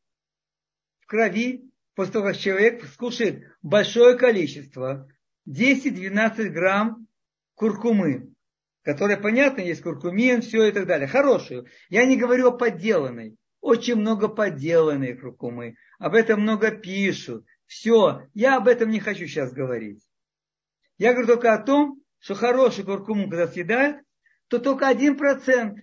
[1.01, 5.09] в крови после того, как человек скушает большое количество,
[5.49, 7.07] 10-12 грамм
[7.55, 8.35] куркумы,
[8.83, 11.67] которая, понятно, есть куркумин, все и так далее, хорошую.
[11.89, 13.37] Я не говорю о подделанной.
[13.61, 15.77] Очень много подделанной куркумы.
[15.99, 17.47] Об этом много пишут.
[17.65, 20.03] Все, я об этом не хочу сейчас говорить.
[20.99, 24.05] Я говорю только о том, что хороший куркуму, когда съедают,
[24.49, 25.79] то только один процент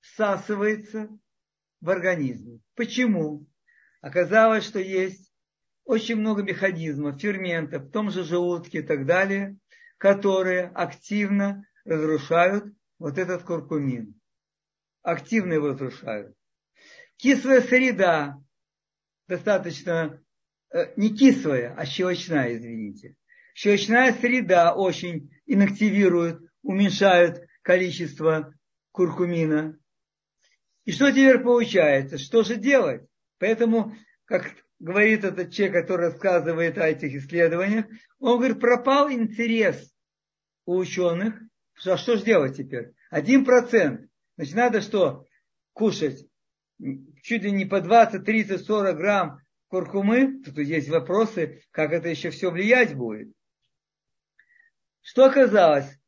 [0.00, 1.08] всасывается
[1.80, 2.60] в организме.
[2.74, 3.46] Почему?
[4.00, 5.32] Оказалось, что есть
[5.84, 9.56] очень много механизмов, ферментов в том же желудке и так далее,
[9.98, 14.14] которые активно разрушают вот этот куркумин.
[15.02, 16.36] Активно его разрушают.
[17.16, 18.36] Кислая среда,
[19.26, 20.22] достаточно,
[20.70, 23.16] э, не кислая, а щелочная, извините.
[23.54, 28.54] Щелочная среда очень инактивирует, уменьшает количество
[28.92, 29.78] куркумина.
[30.84, 32.18] И что теперь получается?
[32.18, 33.02] Что же делать?
[33.38, 33.94] Поэтому,
[34.24, 37.86] как говорит этот человек, который рассказывает о этих исследованиях,
[38.18, 39.92] он говорит, пропал интерес
[40.66, 41.40] у ученых.
[41.84, 42.92] А что же делать теперь?
[43.10, 44.08] Один процент.
[44.36, 45.26] Значит, надо что?
[45.72, 46.26] Кушать
[47.22, 50.42] чуть ли не по 20, 30, 40 грамм куркумы.
[50.42, 53.32] Тут есть вопросы, как это еще все влиять будет.
[55.02, 55.98] Что оказалось?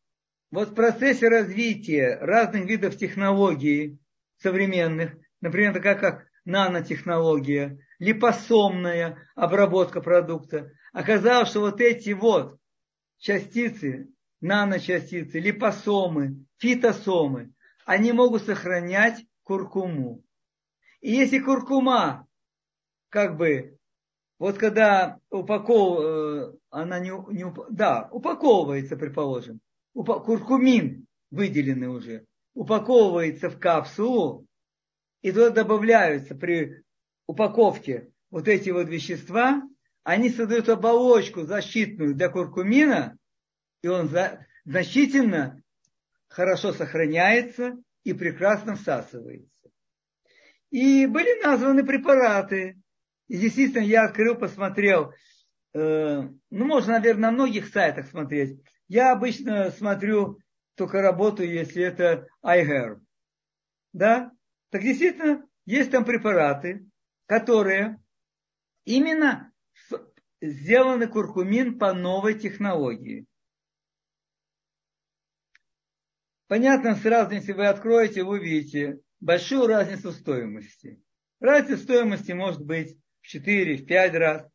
[0.51, 3.99] Вот в процессе развития разных видов технологий
[4.39, 12.59] современных, например, такая как нанотехнология, липосомная обработка продукта, оказалось, что вот эти вот
[13.19, 14.09] частицы,
[14.41, 17.53] наночастицы, липосомы, фитосомы,
[17.85, 20.23] они могут сохранять куркуму.
[21.01, 22.29] И если куркума,
[23.09, 23.77] как бы,
[24.39, 29.61] вот когда упаков, э, она не, не да, упаковывается, предположим,
[29.93, 34.47] упа, куркумин выделенный уже, упаковывается в капсулу,
[35.22, 36.82] и туда добавляются при
[37.26, 39.62] упаковке вот эти вот вещества,
[40.03, 43.16] они создают оболочку защитную для куркумина,
[43.82, 44.11] и он
[44.64, 45.62] значительно
[46.28, 49.70] хорошо сохраняется и прекрасно всасывается.
[50.70, 52.76] И были названы препараты.
[53.29, 55.12] И действительно, я открыл, посмотрел.
[55.72, 58.61] Э, ну, можно, наверное, на многих сайтах смотреть.
[58.89, 60.39] Я обычно смотрю,
[60.75, 63.01] только работаю, если это iHerb.
[63.93, 64.33] Да?
[64.70, 66.87] Так действительно, есть там препараты,
[67.27, 67.99] которые
[68.85, 69.53] именно
[70.43, 73.27] сделаны куркумин по новой технологии.
[76.47, 81.03] Понятно, сразу, если вы откроете, вы увидите большую разницу стоимости.
[81.41, 84.47] Разница стоимости может быть в 4, в 5 раз.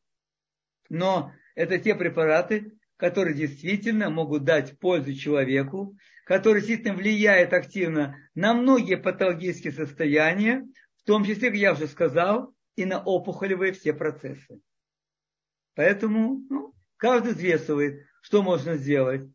[0.89, 8.53] Но это те препараты, которые действительно могут дать пользу человеку, которые действительно влияют активно на
[8.53, 10.65] многие патологические состояния,
[11.01, 14.61] в том числе, как я уже сказал, и на опухолевые все процессы.
[15.73, 19.27] Поэтому ну, каждый взвешивает, что можно сделать.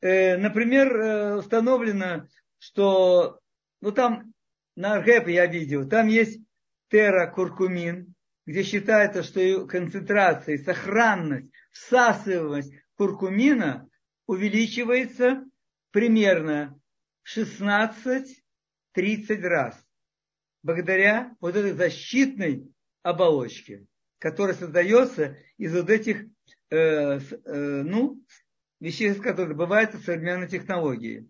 [0.00, 2.26] Э, например, э, установлено,
[2.58, 3.38] что
[3.80, 4.32] ну, там
[4.74, 6.40] на Аргеп я видел, там есть
[6.90, 8.14] терракуркумин,
[8.48, 13.90] где считается, что концентрация, сохранность, всасываемость куркумина
[14.26, 15.44] увеличивается
[15.90, 16.80] примерно
[17.36, 18.32] 16-30
[19.42, 19.78] раз.
[20.62, 22.72] Благодаря вот этой защитной
[23.02, 23.84] оболочке,
[24.18, 26.24] которая создается из вот этих
[26.70, 26.76] э,
[27.18, 28.18] э, ну,
[28.80, 31.28] веществ, которые добываются в современной технологии.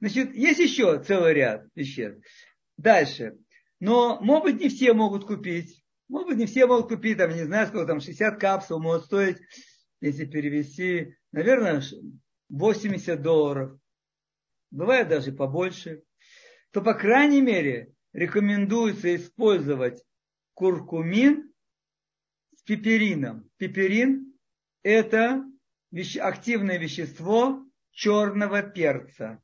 [0.00, 2.24] Значит, есть еще целый ряд веществ.
[2.78, 3.36] Дальше.
[3.78, 5.79] Но, может быть, не все могут купить.
[6.10, 9.38] Может быть, не все могут купить, там, не знаю, сколько там, 60 капсул может стоить,
[10.00, 11.82] если перевести, наверное,
[12.48, 13.78] 80 долларов.
[14.72, 16.02] Бывает даже побольше.
[16.72, 20.04] То, по крайней мере, рекомендуется использовать
[20.54, 21.52] куркумин
[22.56, 23.48] с пеперином.
[23.56, 24.34] Пеперин–
[24.82, 25.44] это
[26.18, 29.40] активное вещество черного перца.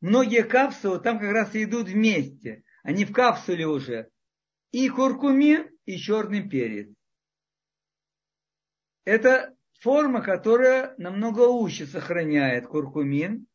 [0.00, 2.64] Многие капсулы там как раз идут вместе.
[2.82, 4.08] Они в капсуле уже.
[4.70, 6.88] И куркумин, и черный перец.
[9.04, 13.46] Это форма, которая намного лучше сохраняет куркумин.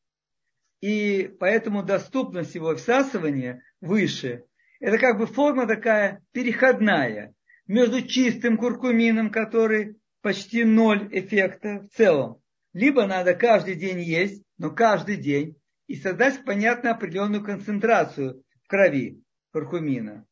[0.82, 4.45] И поэтому доступность его всасывания выше.
[4.80, 7.34] Это как бы форма такая переходная
[7.65, 12.41] между чистым куркумином, который почти ноль эффекта в целом.
[12.73, 15.55] Либо надо каждый день есть, но каждый день
[15.88, 20.28] и создать, понятно, определенную концентрацию в крови куркумина.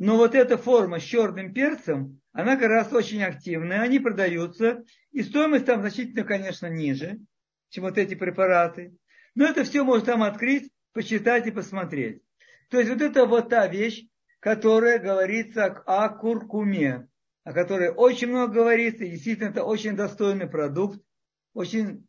[0.00, 4.82] Но вот эта форма с черным перцем, она как раз очень активная, они продаются,
[5.12, 7.18] и стоимость там значительно, конечно, ниже,
[7.68, 8.96] чем вот эти препараты.
[9.34, 12.22] Но это все можно там открыть, почитать и посмотреть.
[12.70, 14.06] То есть вот это вот та вещь,
[14.40, 17.06] которая говорится о куркуме,
[17.44, 20.98] о которой очень много говорится, действительно это очень достойный продукт,
[21.52, 22.06] очень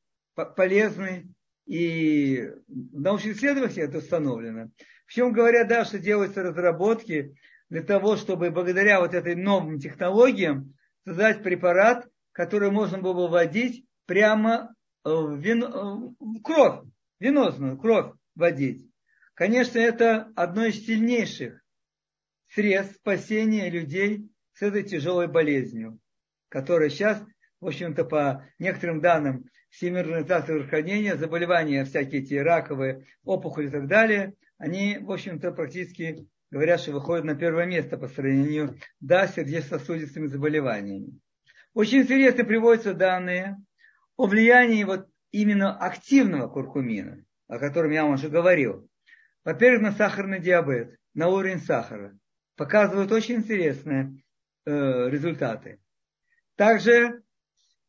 [0.55, 1.27] полезный,
[1.65, 4.71] и в научных исследованиях это установлено.
[5.07, 7.35] Причем говорят, да, что делаются разработки
[7.71, 14.75] для того, чтобы благодаря вот этой новым технологиям создать препарат, который можно было вводить прямо
[15.05, 16.85] в, вино, в кровь,
[17.19, 18.87] венозную кровь вводить.
[19.33, 21.63] Конечно, это одно из сильнейших
[22.49, 25.97] средств спасения людей с этой тяжелой болезнью,
[26.49, 27.23] которая сейчас
[27.61, 33.87] в общем-то, по некоторым данным Всемирной организации здравоохранения, заболевания всякие эти раковые, опухоли и так
[33.87, 39.35] далее, они, в общем-то, практически говорят, что выходят на первое место по сравнению да, с
[39.35, 41.19] сердечно-сосудистыми заболеваниями.
[41.73, 43.57] Очень интересно приводятся данные
[44.17, 48.87] о влиянии вот именно активного куркумина, о котором я вам уже говорил.
[49.45, 52.15] Во-первых, на сахарный диабет, на уровень сахара.
[52.57, 54.21] Показывают очень интересные
[54.65, 55.79] э, результаты.
[56.57, 57.23] Также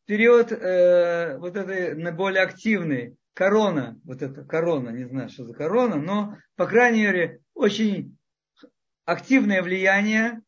[0.05, 5.97] период э, вот этой наиболее активный, корона, вот это корона, не знаю, что за корона,
[5.97, 8.17] но, по крайней мере, очень
[9.05, 10.41] активное влияние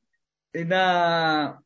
[0.53, 1.61] на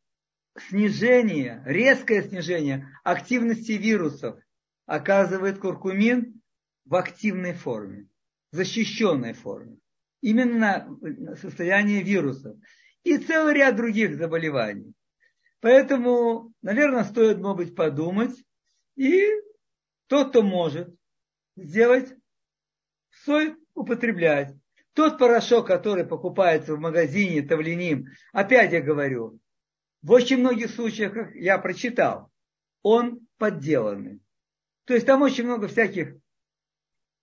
[0.58, 4.40] снижение, резкое снижение активности вирусов
[4.86, 6.42] оказывает куркумин
[6.86, 8.08] в активной форме,
[8.52, 9.78] защищенной форме.
[10.22, 10.98] Именно
[11.40, 12.58] состояние вирусов.
[13.04, 14.94] И целый ряд других заболеваний.
[15.62, 18.36] Поэтому, наверное, стоит, может быть, подумать.
[18.96, 19.30] И
[20.08, 20.94] тот, кто может
[21.56, 22.14] сделать,
[23.12, 24.56] стоит употреблять.
[24.94, 29.40] Тот порошок, который покупается в магазине Тавлиним, опять я говорю,
[30.02, 32.32] в очень многих случаях, как я прочитал,
[32.82, 34.22] он подделанный.
[34.86, 36.16] То есть там очень много всяких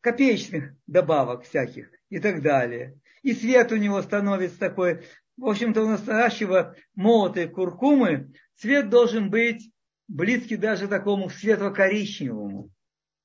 [0.01, 2.99] копеечных добавок всяких и так далее.
[3.23, 5.05] И цвет у него становится такой,
[5.37, 9.73] в общем-то, у настоящего молотой куркумы цвет должен быть
[10.07, 12.71] близкий даже такому светло-коричневому.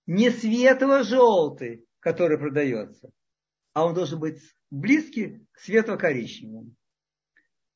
[0.08, 3.12] Не светло-желтый, который продается,
[3.74, 6.74] а он должен быть близкий к светло-коричневому.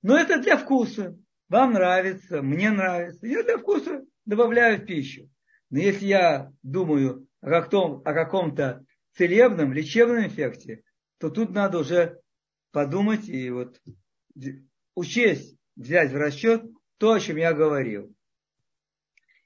[0.01, 1.17] Но это для вкуса.
[1.49, 3.27] Вам нравится, мне нравится.
[3.27, 5.29] Я для вкуса добавляю в пищу.
[5.69, 10.83] Но если я думаю о, каком, о каком-то целебном, лечебном эффекте,
[11.17, 12.19] то тут надо уже
[12.71, 13.81] подумать и вот
[14.95, 16.63] учесть, взять в расчет
[16.97, 18.13] то, о чем я говорил.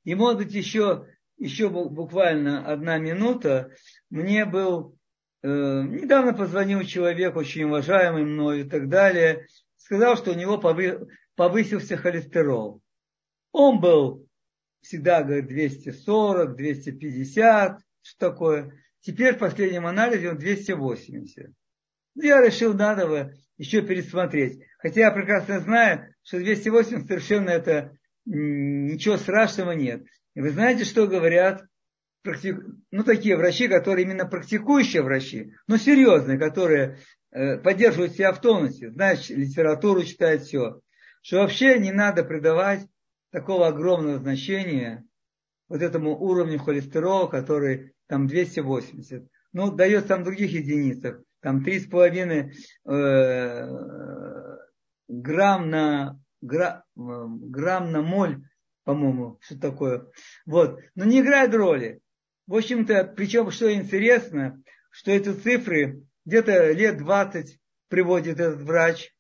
[0.03, 3.71] И может быть еще, еще буквально одна минута.
[4.09, 4.97] Мне был,
[5.43, 10.57] недавно позвонил человек, очень уважаемый мною и так далее, сказал, что у него
[11.35, 12.81] повысился холестерол.
[13.51, 14.27] Он был
[14.81, 18.73] всегда, говорит, 240, 250, что такое.
[19.01, 21.51] Теперь в последнем анализе он 280.
[22.15, 24.61] Ну, я решил, надо бы еще пересмотреть.
[24.77, 30.03] Хотя я прекрасно знаю, что 280 совершенно это ничего страшного нет.
[30.35, 31.63] И вы знаете, что говорят
[32.23, 32.57] практик...
[32.91, 36.99] ну, такие врачи, которые именно практикующие врачи, но серьезные, которые
[37.31, 40.81] э, поддерживают себя в тонусе, знают литературу, читают все,
[41.21, 42.87] что вообще не надо придавать
[43.31, 45.05] такого огромного значения
[45.67, 49.27] вот этому уровню холестерола, который там 280.
[49.53, 52.51] Ну, дает там других единицах, там 3,5
[52.85, 53.69] э,
[55.07, 58.43] грамм на, гра, грамм на моль,
[58.83, 60.07] по-моему, что такое.
[60.45, 60.79] Вот.
[60.95, 62.01] Но не играет роли.
[62.49, 69.13] В общем-то, причем, что интересно, что эти цифры где-то лет 20 приводит этот врач,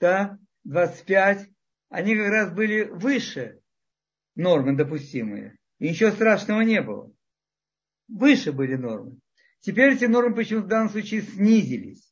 [0.00, 1.50] да, 25,
[1.90, 3.60] они как раз были выше
[4.36, 5.58] нормы допустимые.
[5.80, 7.12] И ничего страшного не было.
[8.08, 9.18] Выше были нормы.
[9.60, 12.10] Теперь эти нормы почему-то в данном случае снизились.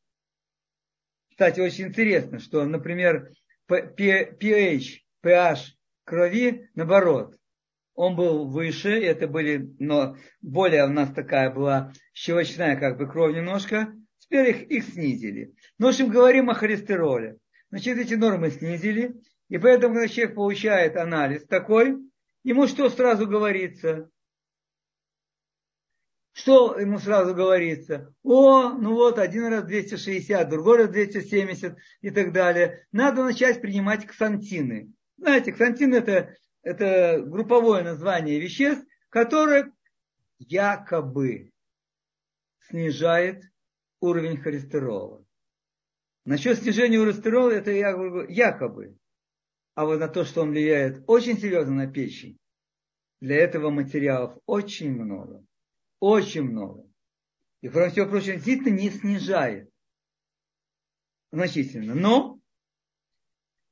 [1.30, 3.32] Кстати, очень интересно, что, например,
[3.66, 5.58] pH, pH
[6.04, 7.37] крови, наоборот,
[7.98, 13.34] он был выше, это были, но более у нас такая была щелочная как бы кровь
[13.34, 15.52] немножко, теперь их, их снизили.
[15.78, 17.38] Ну, в общем, говорим о холестероле.
[17.70, 19.16] Значит, эти нормы снизили,
[19.48, 21.96] и поэтому, когда человек получает анализ такой,
[22.44, 24.08] ему что сразу говорится?
[26.30, 28.14] Что ему сразу говорится?
[28.22, 32.86] О, ну вот, один раз 260, другой раз 270 и так далее.
[32.92, 34.92] Надо начать принимать ксантины.
[35.16, 36.36] Знаете, ксантин это,
[36.68, 39.72] это групповое название веществ, которое
[40.38, 41.50] якобы
[42.60, 43.42] снижает
[44.00, 45.24] уровень холестерола.
[46.26, 48.98] Насчет снижения холестерола, это я говорю якобы.
[49.76, 52.38] А вот на то, что он влияет очень серьезно на печень,
[53.22, 55.42] для этого материалов очень много.
[56.00, 56.86] Очень много.
[57.62, 59.70] И, кроме всего прочего, действительно не снижает
[61.32, 61.94] значительно.
[61.94, 62.38] Но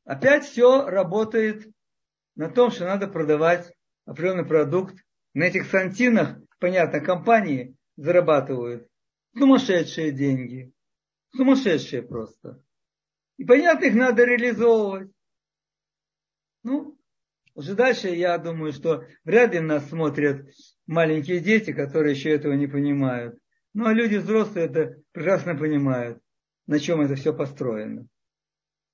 [0.05, 1.76] опять все работает
[2.37, 3.73] на том, что надо продавать
[4.05, 4.95] определенный продукт.
[5.35, 8.89] На этих сантинах, понятно, компании зарабатывают
[9.37, 10.73] сумасшедшие деньги.
[11.35, 12.63] Сумасшедшие просто.
[13.37, 15.11] И понятно, их надо реализовывать.
[16.63, 16.99] Ну,
[17.55, 20.47] уже дальше я думаю, что вряд ли нас смотрят
[20.87, 23.39] маленькие дети, которые еще этого не понимают.
[23.75, 26.19] Ну, а люди взрослые это прекрасно понимают,
[26.67, 28.07] на чем это все построено.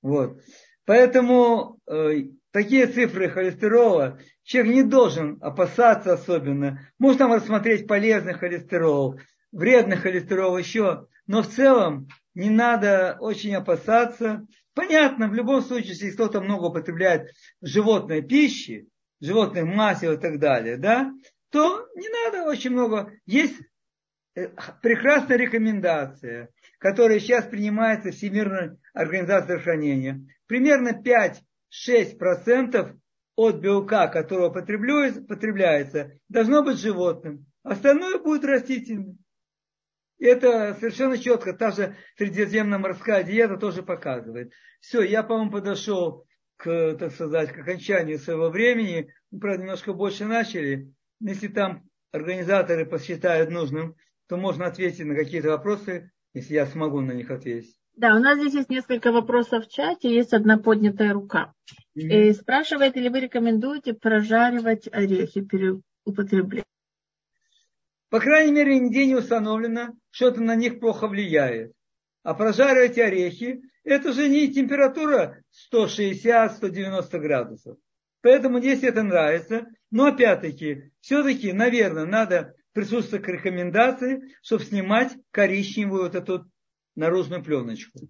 [0.00, 0.40] Вот.
[0.84, 6.80] Поэтому э, такие цифры холестерола, человек не должен опасаться особенно.
[6.98, 9.18] Можно там рассмотреть полезный холестерол,
[9.50, 14.46] вредный холестерол еще, но в целом не надо очень опасаться.
[14.74, 17.30] Понятно, в любом случае, если кто-то много употребляет
[17.60, 18.88] животной пищи,
[19.20, 21.12] животных масел и так далее, да,
[21.50, 23.12] то не надо очень много.
[23.26, 23.60] Есть
[24.34, 24.48] э,
[24.82, 26.48] прекрасная рекомендация,
[26.78, 30.26] которая сейчас принимается Всемирной организацией здравоохранения.
[30.46, 30.94] Примерно
[31.72, 32.96] 5-6%
[33.36, 37.46] от белка, которого потребляется, должно быть животным.
[37.62, 39.18] Остальное будет растительным.
[40.18, 41.52] Это совершенно четко.
[41.52, 44.52] Та же средиземно-морская диета тоже показывает.
[44.80, 49.12] Все, я, по-моему, подошел к, так сказать, к окончанию своего времени.
[49.30, 50.92] Мы, правда, немножко больше начали.
[51.20, 53.96] Если там организаторы посчитают нужным,
[54.28, 57.76] то можно ответить на какие-то вопросы, если я смогу на них ответить.
[58.02, 61.54] Да, у нас здесь есть несколько вопросов в чате, есть одна поднятая рука.
[61.96, 62.30] Mm-hmm.
[62.30, 65.74] И спрашивает, или вы рекомендуете прожаривать орехи при
[66.04, 66.64] употреблении?
[68.10, 71.74] По крайней мере, нигде не установлено, что это на них плохо влияет.
[72.24, 75.40] А прожаривать орехи, это же не температура
[75.72, 77.76] 160-190 градусов.
[78.20, 86.02] Поэтому, если это нравится, но опять-таки, все-таки, наверное, надо присутствовать к рекомендации, чтобы снимать коричневую
[86.02, 86.50] вот эту
[86.94, 88.00] наружную пленочку.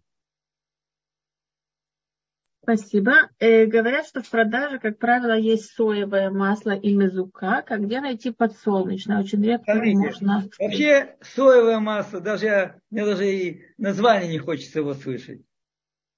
[2.63, 3.29] Спасибо.
[3.41, 7.63] Э, говорят, что в продаже, как правило, есть соевое масло и мезука.
[7.63, 9.19] Как где найти подсолнечное?
[9.19, 10.49] Очень редко Смотрите, можно.
[10.61, 15.43] Вообще соевое масло, даже я, мне даже и название не хочется его слышать.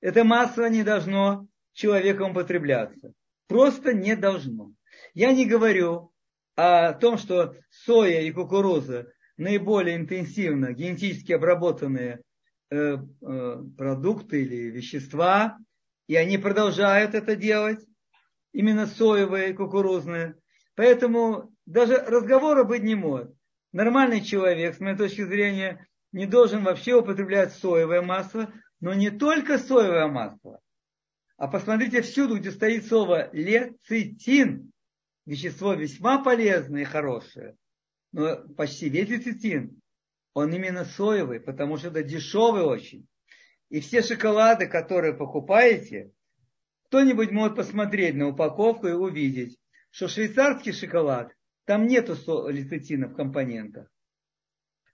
[0.03, 3.15] Это масло не должно человеком употребляться.
[3.49, 4.73] Просто не должно.
[5.15, 6.13] Я не говорю
[6.57, 12.21] о том, что соя и кукуруза наиболее интенсивно генетически обработанные
[13.77, 15.59] продукты или вещества–
[16.07, 17.81] и они продолжают это делать,
[18.53, 20.37] именно соевые кукурузные.
[20.75, 23.33] Поэтому даже разговора быть не может.
[23.73, 29.59] Нормальный человек, с моей точки зрения, не должен вообще употреблять соевое масло, но не только
[29.59, 30.61] соевое масло.
[31.37, 34.71] А посмотрите всюду, где стоит слово лецитин,
[35.27, 37.57] вещество весьма полезное и хорошее,
[38.13, 39.81] но почти весь лецитин,
[40.35, 43.07] он именно соевый, потому что это дешевый очень.
[43.71, 46.13] И все шоколады, которые покупаете,
[46.87, 49.59] кто-нибудь может посмотреть на упаковку и увидеть,
[49.91, 51.33] что швейцарский шоколад,
[51.65, 52.15] там нету
[52.49, 53.89] лецитина в компонентах.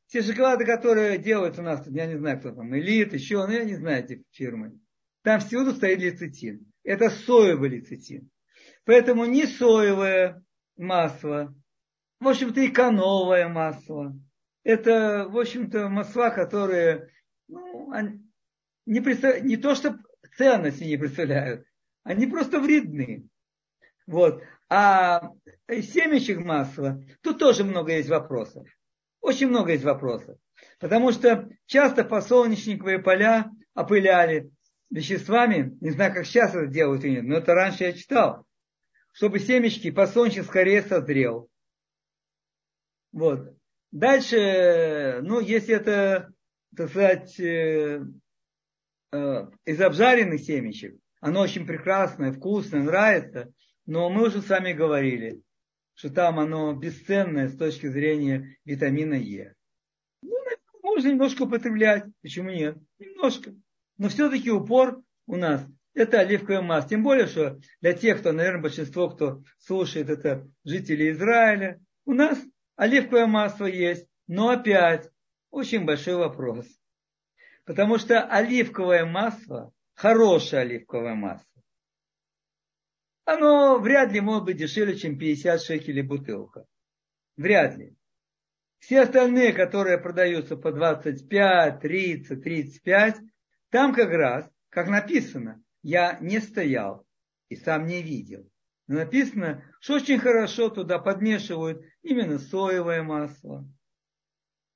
[0.06, 3.64] Все шоколады, которые делают у нас, я не знаю, кто там, элит, еще, ну я
[3.64, 4.78] не знаю эти фирмы.
[5.22, 6.70] Там всюду стоит лецитин.
[6.84, 8.30] Это соевый лецитин.
[8.84, 10.42] Поэтому не соевое
[10.76, 11.54] масло,
[12.18, 14.14] в общем-то и коновое масло.
[14.62, 17.10] Это, в общем-то, масла, которые
[17.48, 17.92] ну,
[18.86, 19.40] не, представ...
[19.40, 19.98] не то, что
[20.36, 21.66] ценности не представляют,
[22.02, 23.28] они просто вредны.
[24.06, 24.42] Вот.
[24.68, 25.30] А
[25.68, 28.66] семечек масла, тут тоже много есть вопросов.
[29.20, 30.38] Очень много есть вопросов.
[30.78, 34.50] Потому что часто подсолнечниковые поля опыляли
[34.90, 38.44] веществами, не знаю, как сейчас это делают или нет, но это раньше я читал,
[39.12, 41.48] чтобы семечки, подсолнечник скорее созрел.
[43.12, 43.54] Вот.
[43.92, 46.32] Дальше, ну, если это,
[46.76, 48.02] так сказать, э,
[49.12, 50.96] Э, из обжаренных семечек.
[51.20, 53.52] Оно очень прекрасное, вкусное, нравится.
[53.86, 55.42] Но мы уже с вами говорили,
[55.94, 59.54] что там оно бесценное с точки зрения витамина Е.
[60.22, 60.32] Ну,
[60.82, 62.04] можно немножко употреблять.
[62.22, 62.76] Почему нет?
[63.00, 63.52] Немножко.
[63.98, 66.90] Но все-таки упор у нас это оливковое масло.
[66.90, 72.38] Тем более, что для тех, кто, наверное, большинство, кто слушает, это жители Израиля, у нас
[72.80, 74.08] оливковое масло есть.
[74.26, 75.10] Но опять
[75.50, 76.66] очень большой вопрос.
[77.66, 81.46] Потому что оливковое масло, хорошее оливковое масло,
[83.26, 86.64] оно вряд ли может быть дешевле, чем 50 шекелей бутылка.
[87.36, 87.94] Вряд ли.
[88.78, 93.16] Все остальные, которые продаются по 25, 30, 35,
[93.68, 97.06] там как раз, как написано, я не стоял
[97.50, 98.50] и сам не видел.
[98.90, 103.64] Но написано, что очень хорошо туда подмешивают именно соевое масло,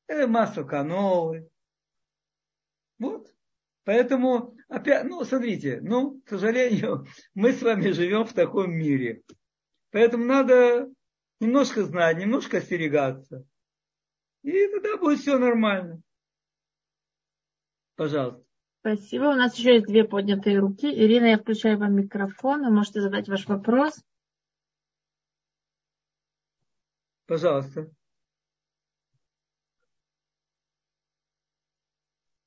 [0.07, 1.51] э, масло канолы,
[3.01, 3.35] вот.
[3.83, 9.25] Поэтому, опять, ну, смотрите, ну, к сожалению, мы с вами живем в таком мире.
[9.91, 10.89] Поэтому надо
[11.41, 13.45] немножко знать, немножко остерегаться.
[14.45, 16.01] И тогда будет все нормально.
[17.97, 18.44] Пожалуйста.
[18.85, 19.29] Спасибо.
[19.29, 20.87] У нас еще есть две поднятые руки.
[20.87, 22.67] Ирина, я включаю вам микрофон.
[22.67, 23.99] Вы можете задать ваш вопрос.
[27.27, 27.91] Пожалуйста.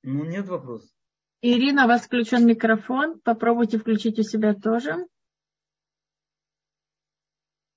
[0.04, 0.92] Ну, нет вопросов.
[1.42, 3.20] Ирина, у вас включен микрофон.
[3.22, 5.08] Попробуйте включить у себя тоже.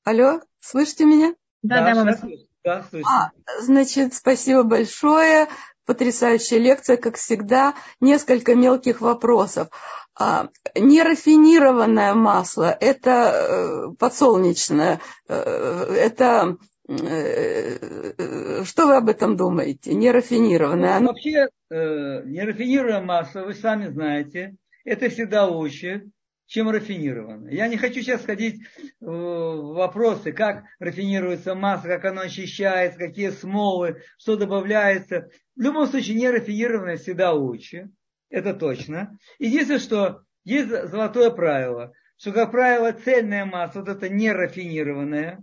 [0.05, 1.35] Алло, слышите меня?
[1.63, 2.21] Да, да, да, мы вас...
[2.63, 3.31] да А,
[3.63, 5.49] значит, спасибо большое.
[5.87, 7.75] Потрясающая лекция, как всегда.
[8.01, 9.69] Несколько мелких вопросов.
[10.19, 16.59] А, нерафинированное масло– это э, подсолнечное, э, это
[16.89, 19.95] э, что вы об этом думаете?
[19.95, 21.01] Нерафинированное.
[21.01, 26.11] Ну, вообще, э, нерафинированное масло, вы сами знаете, это всегда лучше,
[26.51, 27.53] чем рафинированное.
[27.53, 28.61] Я не хочу сейчас ходить
[28.99, 35.29] в вопросы, как рафинируется масло, как оно очищается, какие смолы, что добавляется.
[35.55, 37.91] В любом случае, нерафинированное всегда лучше.
[38.31, 39.17] Это точно.
[39.39, 45.39] Единственное, что есть золотое правило, что, как правило, цельное масло, вот это нерафинированное,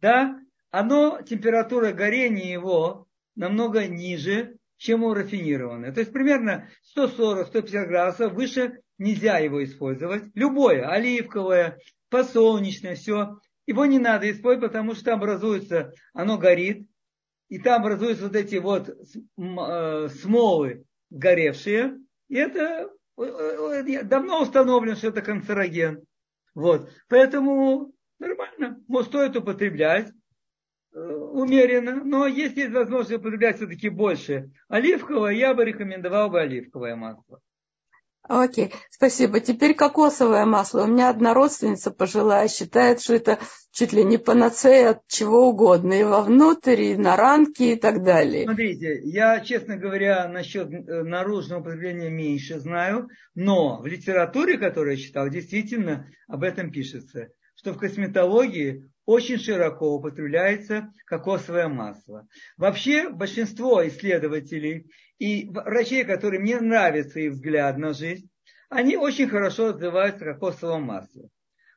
[0.00, 0.38] да,
[0.70, 5.90] оно, температура горения его намного ниже, чем у рафинированное.
[5.90, 10.24] То есть примерно 140-150 градусов выше нельзя его использовать.
[10.34, 11.78] Любое, оливковое,
[12.08, 13.38] подсолнечное, все.
[13.66, 16.86] Его не надо использовать, потому что там образуется, оно горит,
[17.48, 21.98] и там образуются вот эти вот э, смолы горевшие.
[22.28, 26.04] И это э, э, давно установлено, что это канцероген.
[26.54, 26.90] Вот.
[27.08, 30.12] Поэтому нормально, может, стоит употреблять
[30.92, 37.42] умеренно, но если есть возможность употреблять все-таки больше оливковое, я бы рекомендовал бы оливковое масло.
[38.28, 39.40] Окей, спасибо.
[39.40, 40.84] Теперь кокосовое масло.
[40.84, 43.38] У меня одна родственница пожилая считает, что это
[43.72, 48.44] чуть ли не панацея от чего угодно, и вовнутрь, и на ранки, и так далее.
[48.44, 55.02] Смотрите, я, честно говоря, насчет э, наружного употребления меньше знаю, но в литературе, которую я
[55.02, 62.26] читал, действительно об этом пишется, что в косметологии очень широко употребляется кокосовое масло.
[62.56, 68.28] Вообще большинство исследователей и врачей, которым не нравится их взгляд на жизнь,
[68.68, 71.28] они очень хорошо отзываются о кокосовом масле.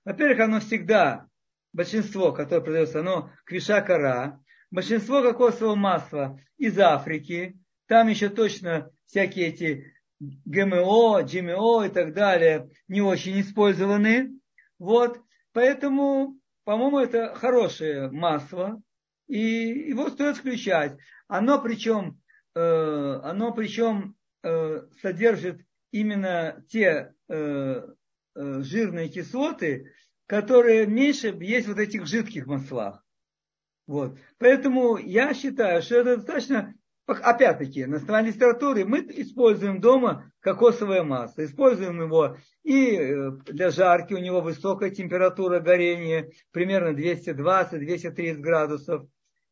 [0.06, 1.28] Во-первых, оно всегда,
[1.74, 4.40] большинство, которое продается, оно квиша кора.
[4.72, 7.58] Большинство кокосового масла из Африки.
[7.88, 14.40] Там еще точно всякие эти ГМО, ГМО и так далее не очень использованы.
[14.78, 15.22] Вот.
[15.54, 18.82] Поэтому, по-моему, это хорошее масло.
[19.28, 20.98] И его стоит включать.
[21.28, 22.19] Оно причем
[22.56, 27.88] оно причем э, содержит именно те э,
[28.36, 29.92] жирные кислоты,
[30.26, 33.04] которые меньше есть вот этих жидких маслах.
[33.88, 34.20] Вот.
[34.38, 36.76] Поэтому я считаю, что это достаточно,
[37.08, 41.44] опять-таки, на основании литературы мы используем дома кокосовое масло.
[41.44, 49.08] Используем его и для жарки, у него высокая температура горения, примерно 220-230 градусов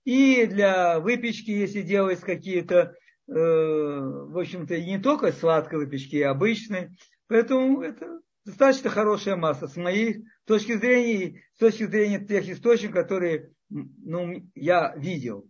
[0.07, 2.95] и для выпечки, если делать какие-то,
[3.27, 6.91] э, в общем-то, не только сладкой выпечки, и обычной.
[7.27, 13.51] Поэтому это достаточно хорошая масса с моей точки зрения, с точки зрения тех источников, которые
[13.67, 15.45] ну, я видел.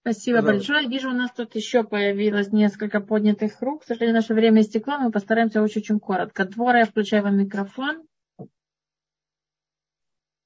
[0.00, 0.72] Спасибо Пожалуйста.
[0.72, 0.88] большое.
[0.88, 3.82] Вижу, у нас тут еще появилось несколько поднятых рук.
[3.82, 4.98] К сожалению, наше время истекло.
[4.98, 6.44] Мы постараемся очень-очень коротко.
[6.44, 8.07] Двора, я включаю вам микрофон.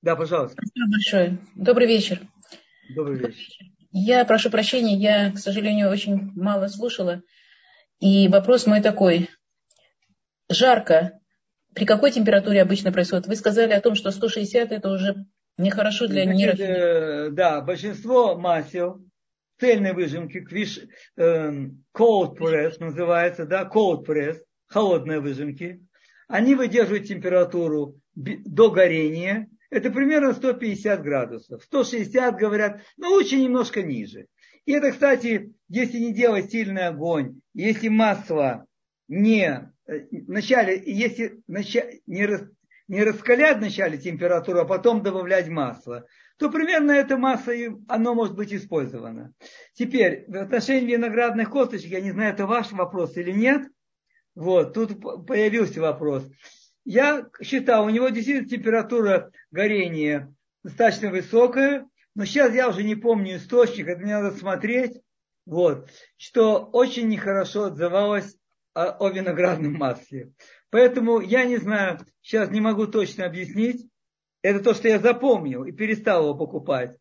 [0.03, 0.57] Да, пожалуйста.
[0.57, 1.39] Спасибо большое.
[1.55, 2.21] Добрый вечер.
[2.95, 3.37] Добрый вечер.
[3.93, 7.23] Я прошу прощения, я, к сожалению, очень мало слушала.
[8.01, 9.29] И вопрос мой такой.
[10.49, 11.21] Жарко.
[11.75, 13.29] При какой температуре обычно происходит?
[13.29, 15.25] Вы сказали о том, что 160 это уже
[15.57, 19.05] нехорошо для Значит, э, Да, большинство масел,
[19.61, 20.81] цельной выжимки, квиш,
[21.17, 21.51] э,
[21.97, 25.87] cold press называется, да, cold press, холодные выжимки,
[26.29, 31.65] они выдерживают температуру до горения это примерно 150 градусов.
[31.65, 34.27] 160 говорят, но лучше немножко ниже.
[34.67, 38.67] И это, кстати, если не делать сильный огонь, если масло
[39.09, 42.39] не э, вначале, если не,
[42.87, 46.07] не раскалять вначале температуру, а потом добавлять масло,
[46.37, 47.55] то примерно это масло,
[47.89, 49.33] оно может быть использовано.
[49.73, 53.63] Теперь, в отношении виноградных косточек, я не знаю, это ваш вопрос или нет,
[54.35, 56.29] вот, тут появился вопрос.
[56.85, 63.37] Я считал, у него действительно температура горения достаточно высокая, но сейчас я уже не помню
[63.37, 65.01] источник, это мне надо смотреть,
[65.47, 68.37] вот, что очень нехорошо отзывалось
[68.75, 70.33] о, виноградном масле.
[70.71, 73.87] Поэтому я не знаю, сейчас не могу точно объяснить.
[74.41, 76.97] Это то, что я запомнил и перестал его покупать.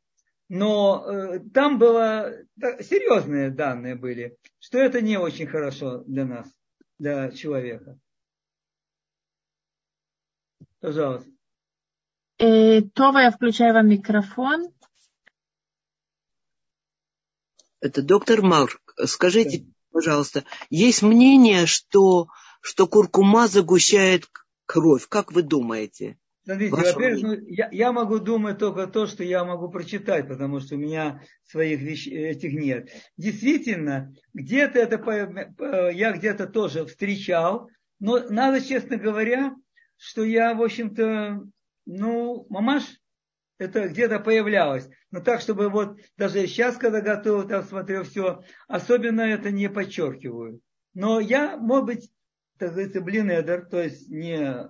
[0.50, 6.48] Но э, там было да, серьезные данные были, что это не очень хорошо для нас,
[7.00, 7.98] для человека.
[10.82, 11.30] Пожалуйста.
[12.40, 14.74] Э, Това, я включаю вам микрофон.
[17.80, 18.82] Это доктор Марк.
[19.06, 19.66] Скажите, да.
[19.92, 22.28] пожалуйста, есть мнение, что,
[22.62, 24.28] что куркума загущает
[24.66, 25.08] кровь.
[25.08, 26.18] Как вы думаете?
[26.44, 30.76] Смотрите, во-первых, ну, я, я могу думать только то, что я могу прочитать, потому что
[30.76, 32.08] у меня своих вещ...
[32.08, 32.90] этих нет.
[33.18, 37.70] Действительно, где-то это по- я где-то тоже встречал,
[38.00, 39.56] но надо, честно говоря,
[40.02, 41.44] что я, в общем-то,
[41.86, 42.84] ну, мамаш,
[43.60, 44.90] это где-то появлялось.
[45.12, 50.60] Но так, чтобы вот даже сейчас, когда готовы, там смотрю все, особенно это не подчеркиваю.
[50.96, 52.12] Но я, может быть,
[52.58, 54.68] так говорится, блинедер, то есть не...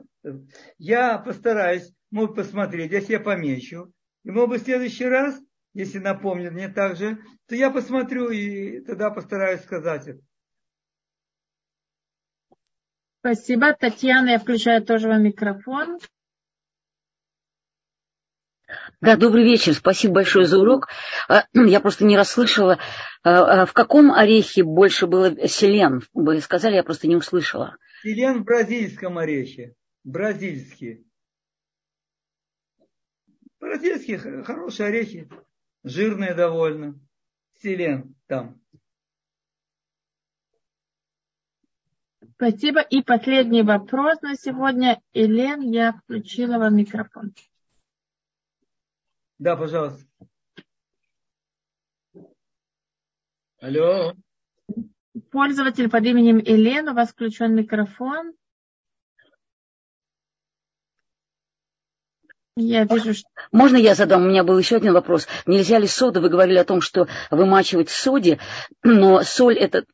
[0.78, 3.94] Я постараюсь, может посмотреть, я себе помечу.
[4.26, 5.40] И, может быть, в следующий раз,
[5.74, 10.20] если напомнит мне так же, то я посмотрю и тогда постараюсь сказать это.
[13.22, 13.74] Спасибо.
[13.74, 16.00] Татьяна, я включаю тоже вам микрофон.
[19.00, 19.76] Да, добрый вечер.
[19.76, 20.88] Спасибо большое за урок.
[21.28, 22.80] А, Я просто не расслышала,
[23.24, 26.02] а, а, в каком орехе больше было селен.
[26.14, 27.78] Вы сказали, я просто не услышала.
[28.02, 29.76] Селен в бразильском орехе.
[30.04, 31.06] Бразильский.
[33.60, 35.30] Бразильские хорошие орехи.
[35.84, 37.00] Жирные довольно.
[37.62, 38.61] Селен там.
[42.42, 42.80] Спасибо.
[42.82, 45.00] И последний вопрос на сегодня.
[45.14, 47.36] Елен, я включила вам микрофон.
[49.38, 50.04] Да, пожалуйста.
[53.60, 54.16] Алло.
[55.30, 58.34] Пользователь под именем Елен, у вас включен микрофон.
[62.56, 63.30] Я вижу, что...
[63.52, 64.24] Можно я задам?
[64.24, 65.28] У меня был еще один вопрос.
[65.46, 66.22] Нельзя ли соду?
[66.22, 68.40] Вы говорили о том, что вымачивать в соде,
[68.82, 69.86] но соль это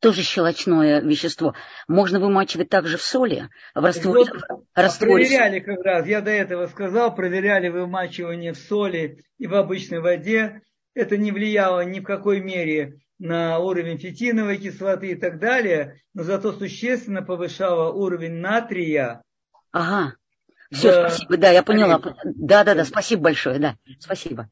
[0.00, 1.54] тоже щелочное вещество.
[1.88, 4.42] Можно вымачивать также в соли, в растворе, Вот,
[4.74, 10.00] растворе проверяли как раз, я до этого сказал, проверяли вымачивание в соли и в обычной
[10.00, 10.62] воде.
[10.94, 16.22] Это не влияло ни в какой мере на уровень фитиновой кислоты и так далее, но
[16.22, 19.22] зато существенно повышало уровень натрия.
[19.72, 20.14] Ага.
[20.70, 21.08] Все, Да.
[21.08, 21.36] спасибо.
[21.36, 22.00] Да, я поняла.
[22.24, 23.58] Да, да, да, спасибо большое.
[23.58, 24.50] Да, спасибо.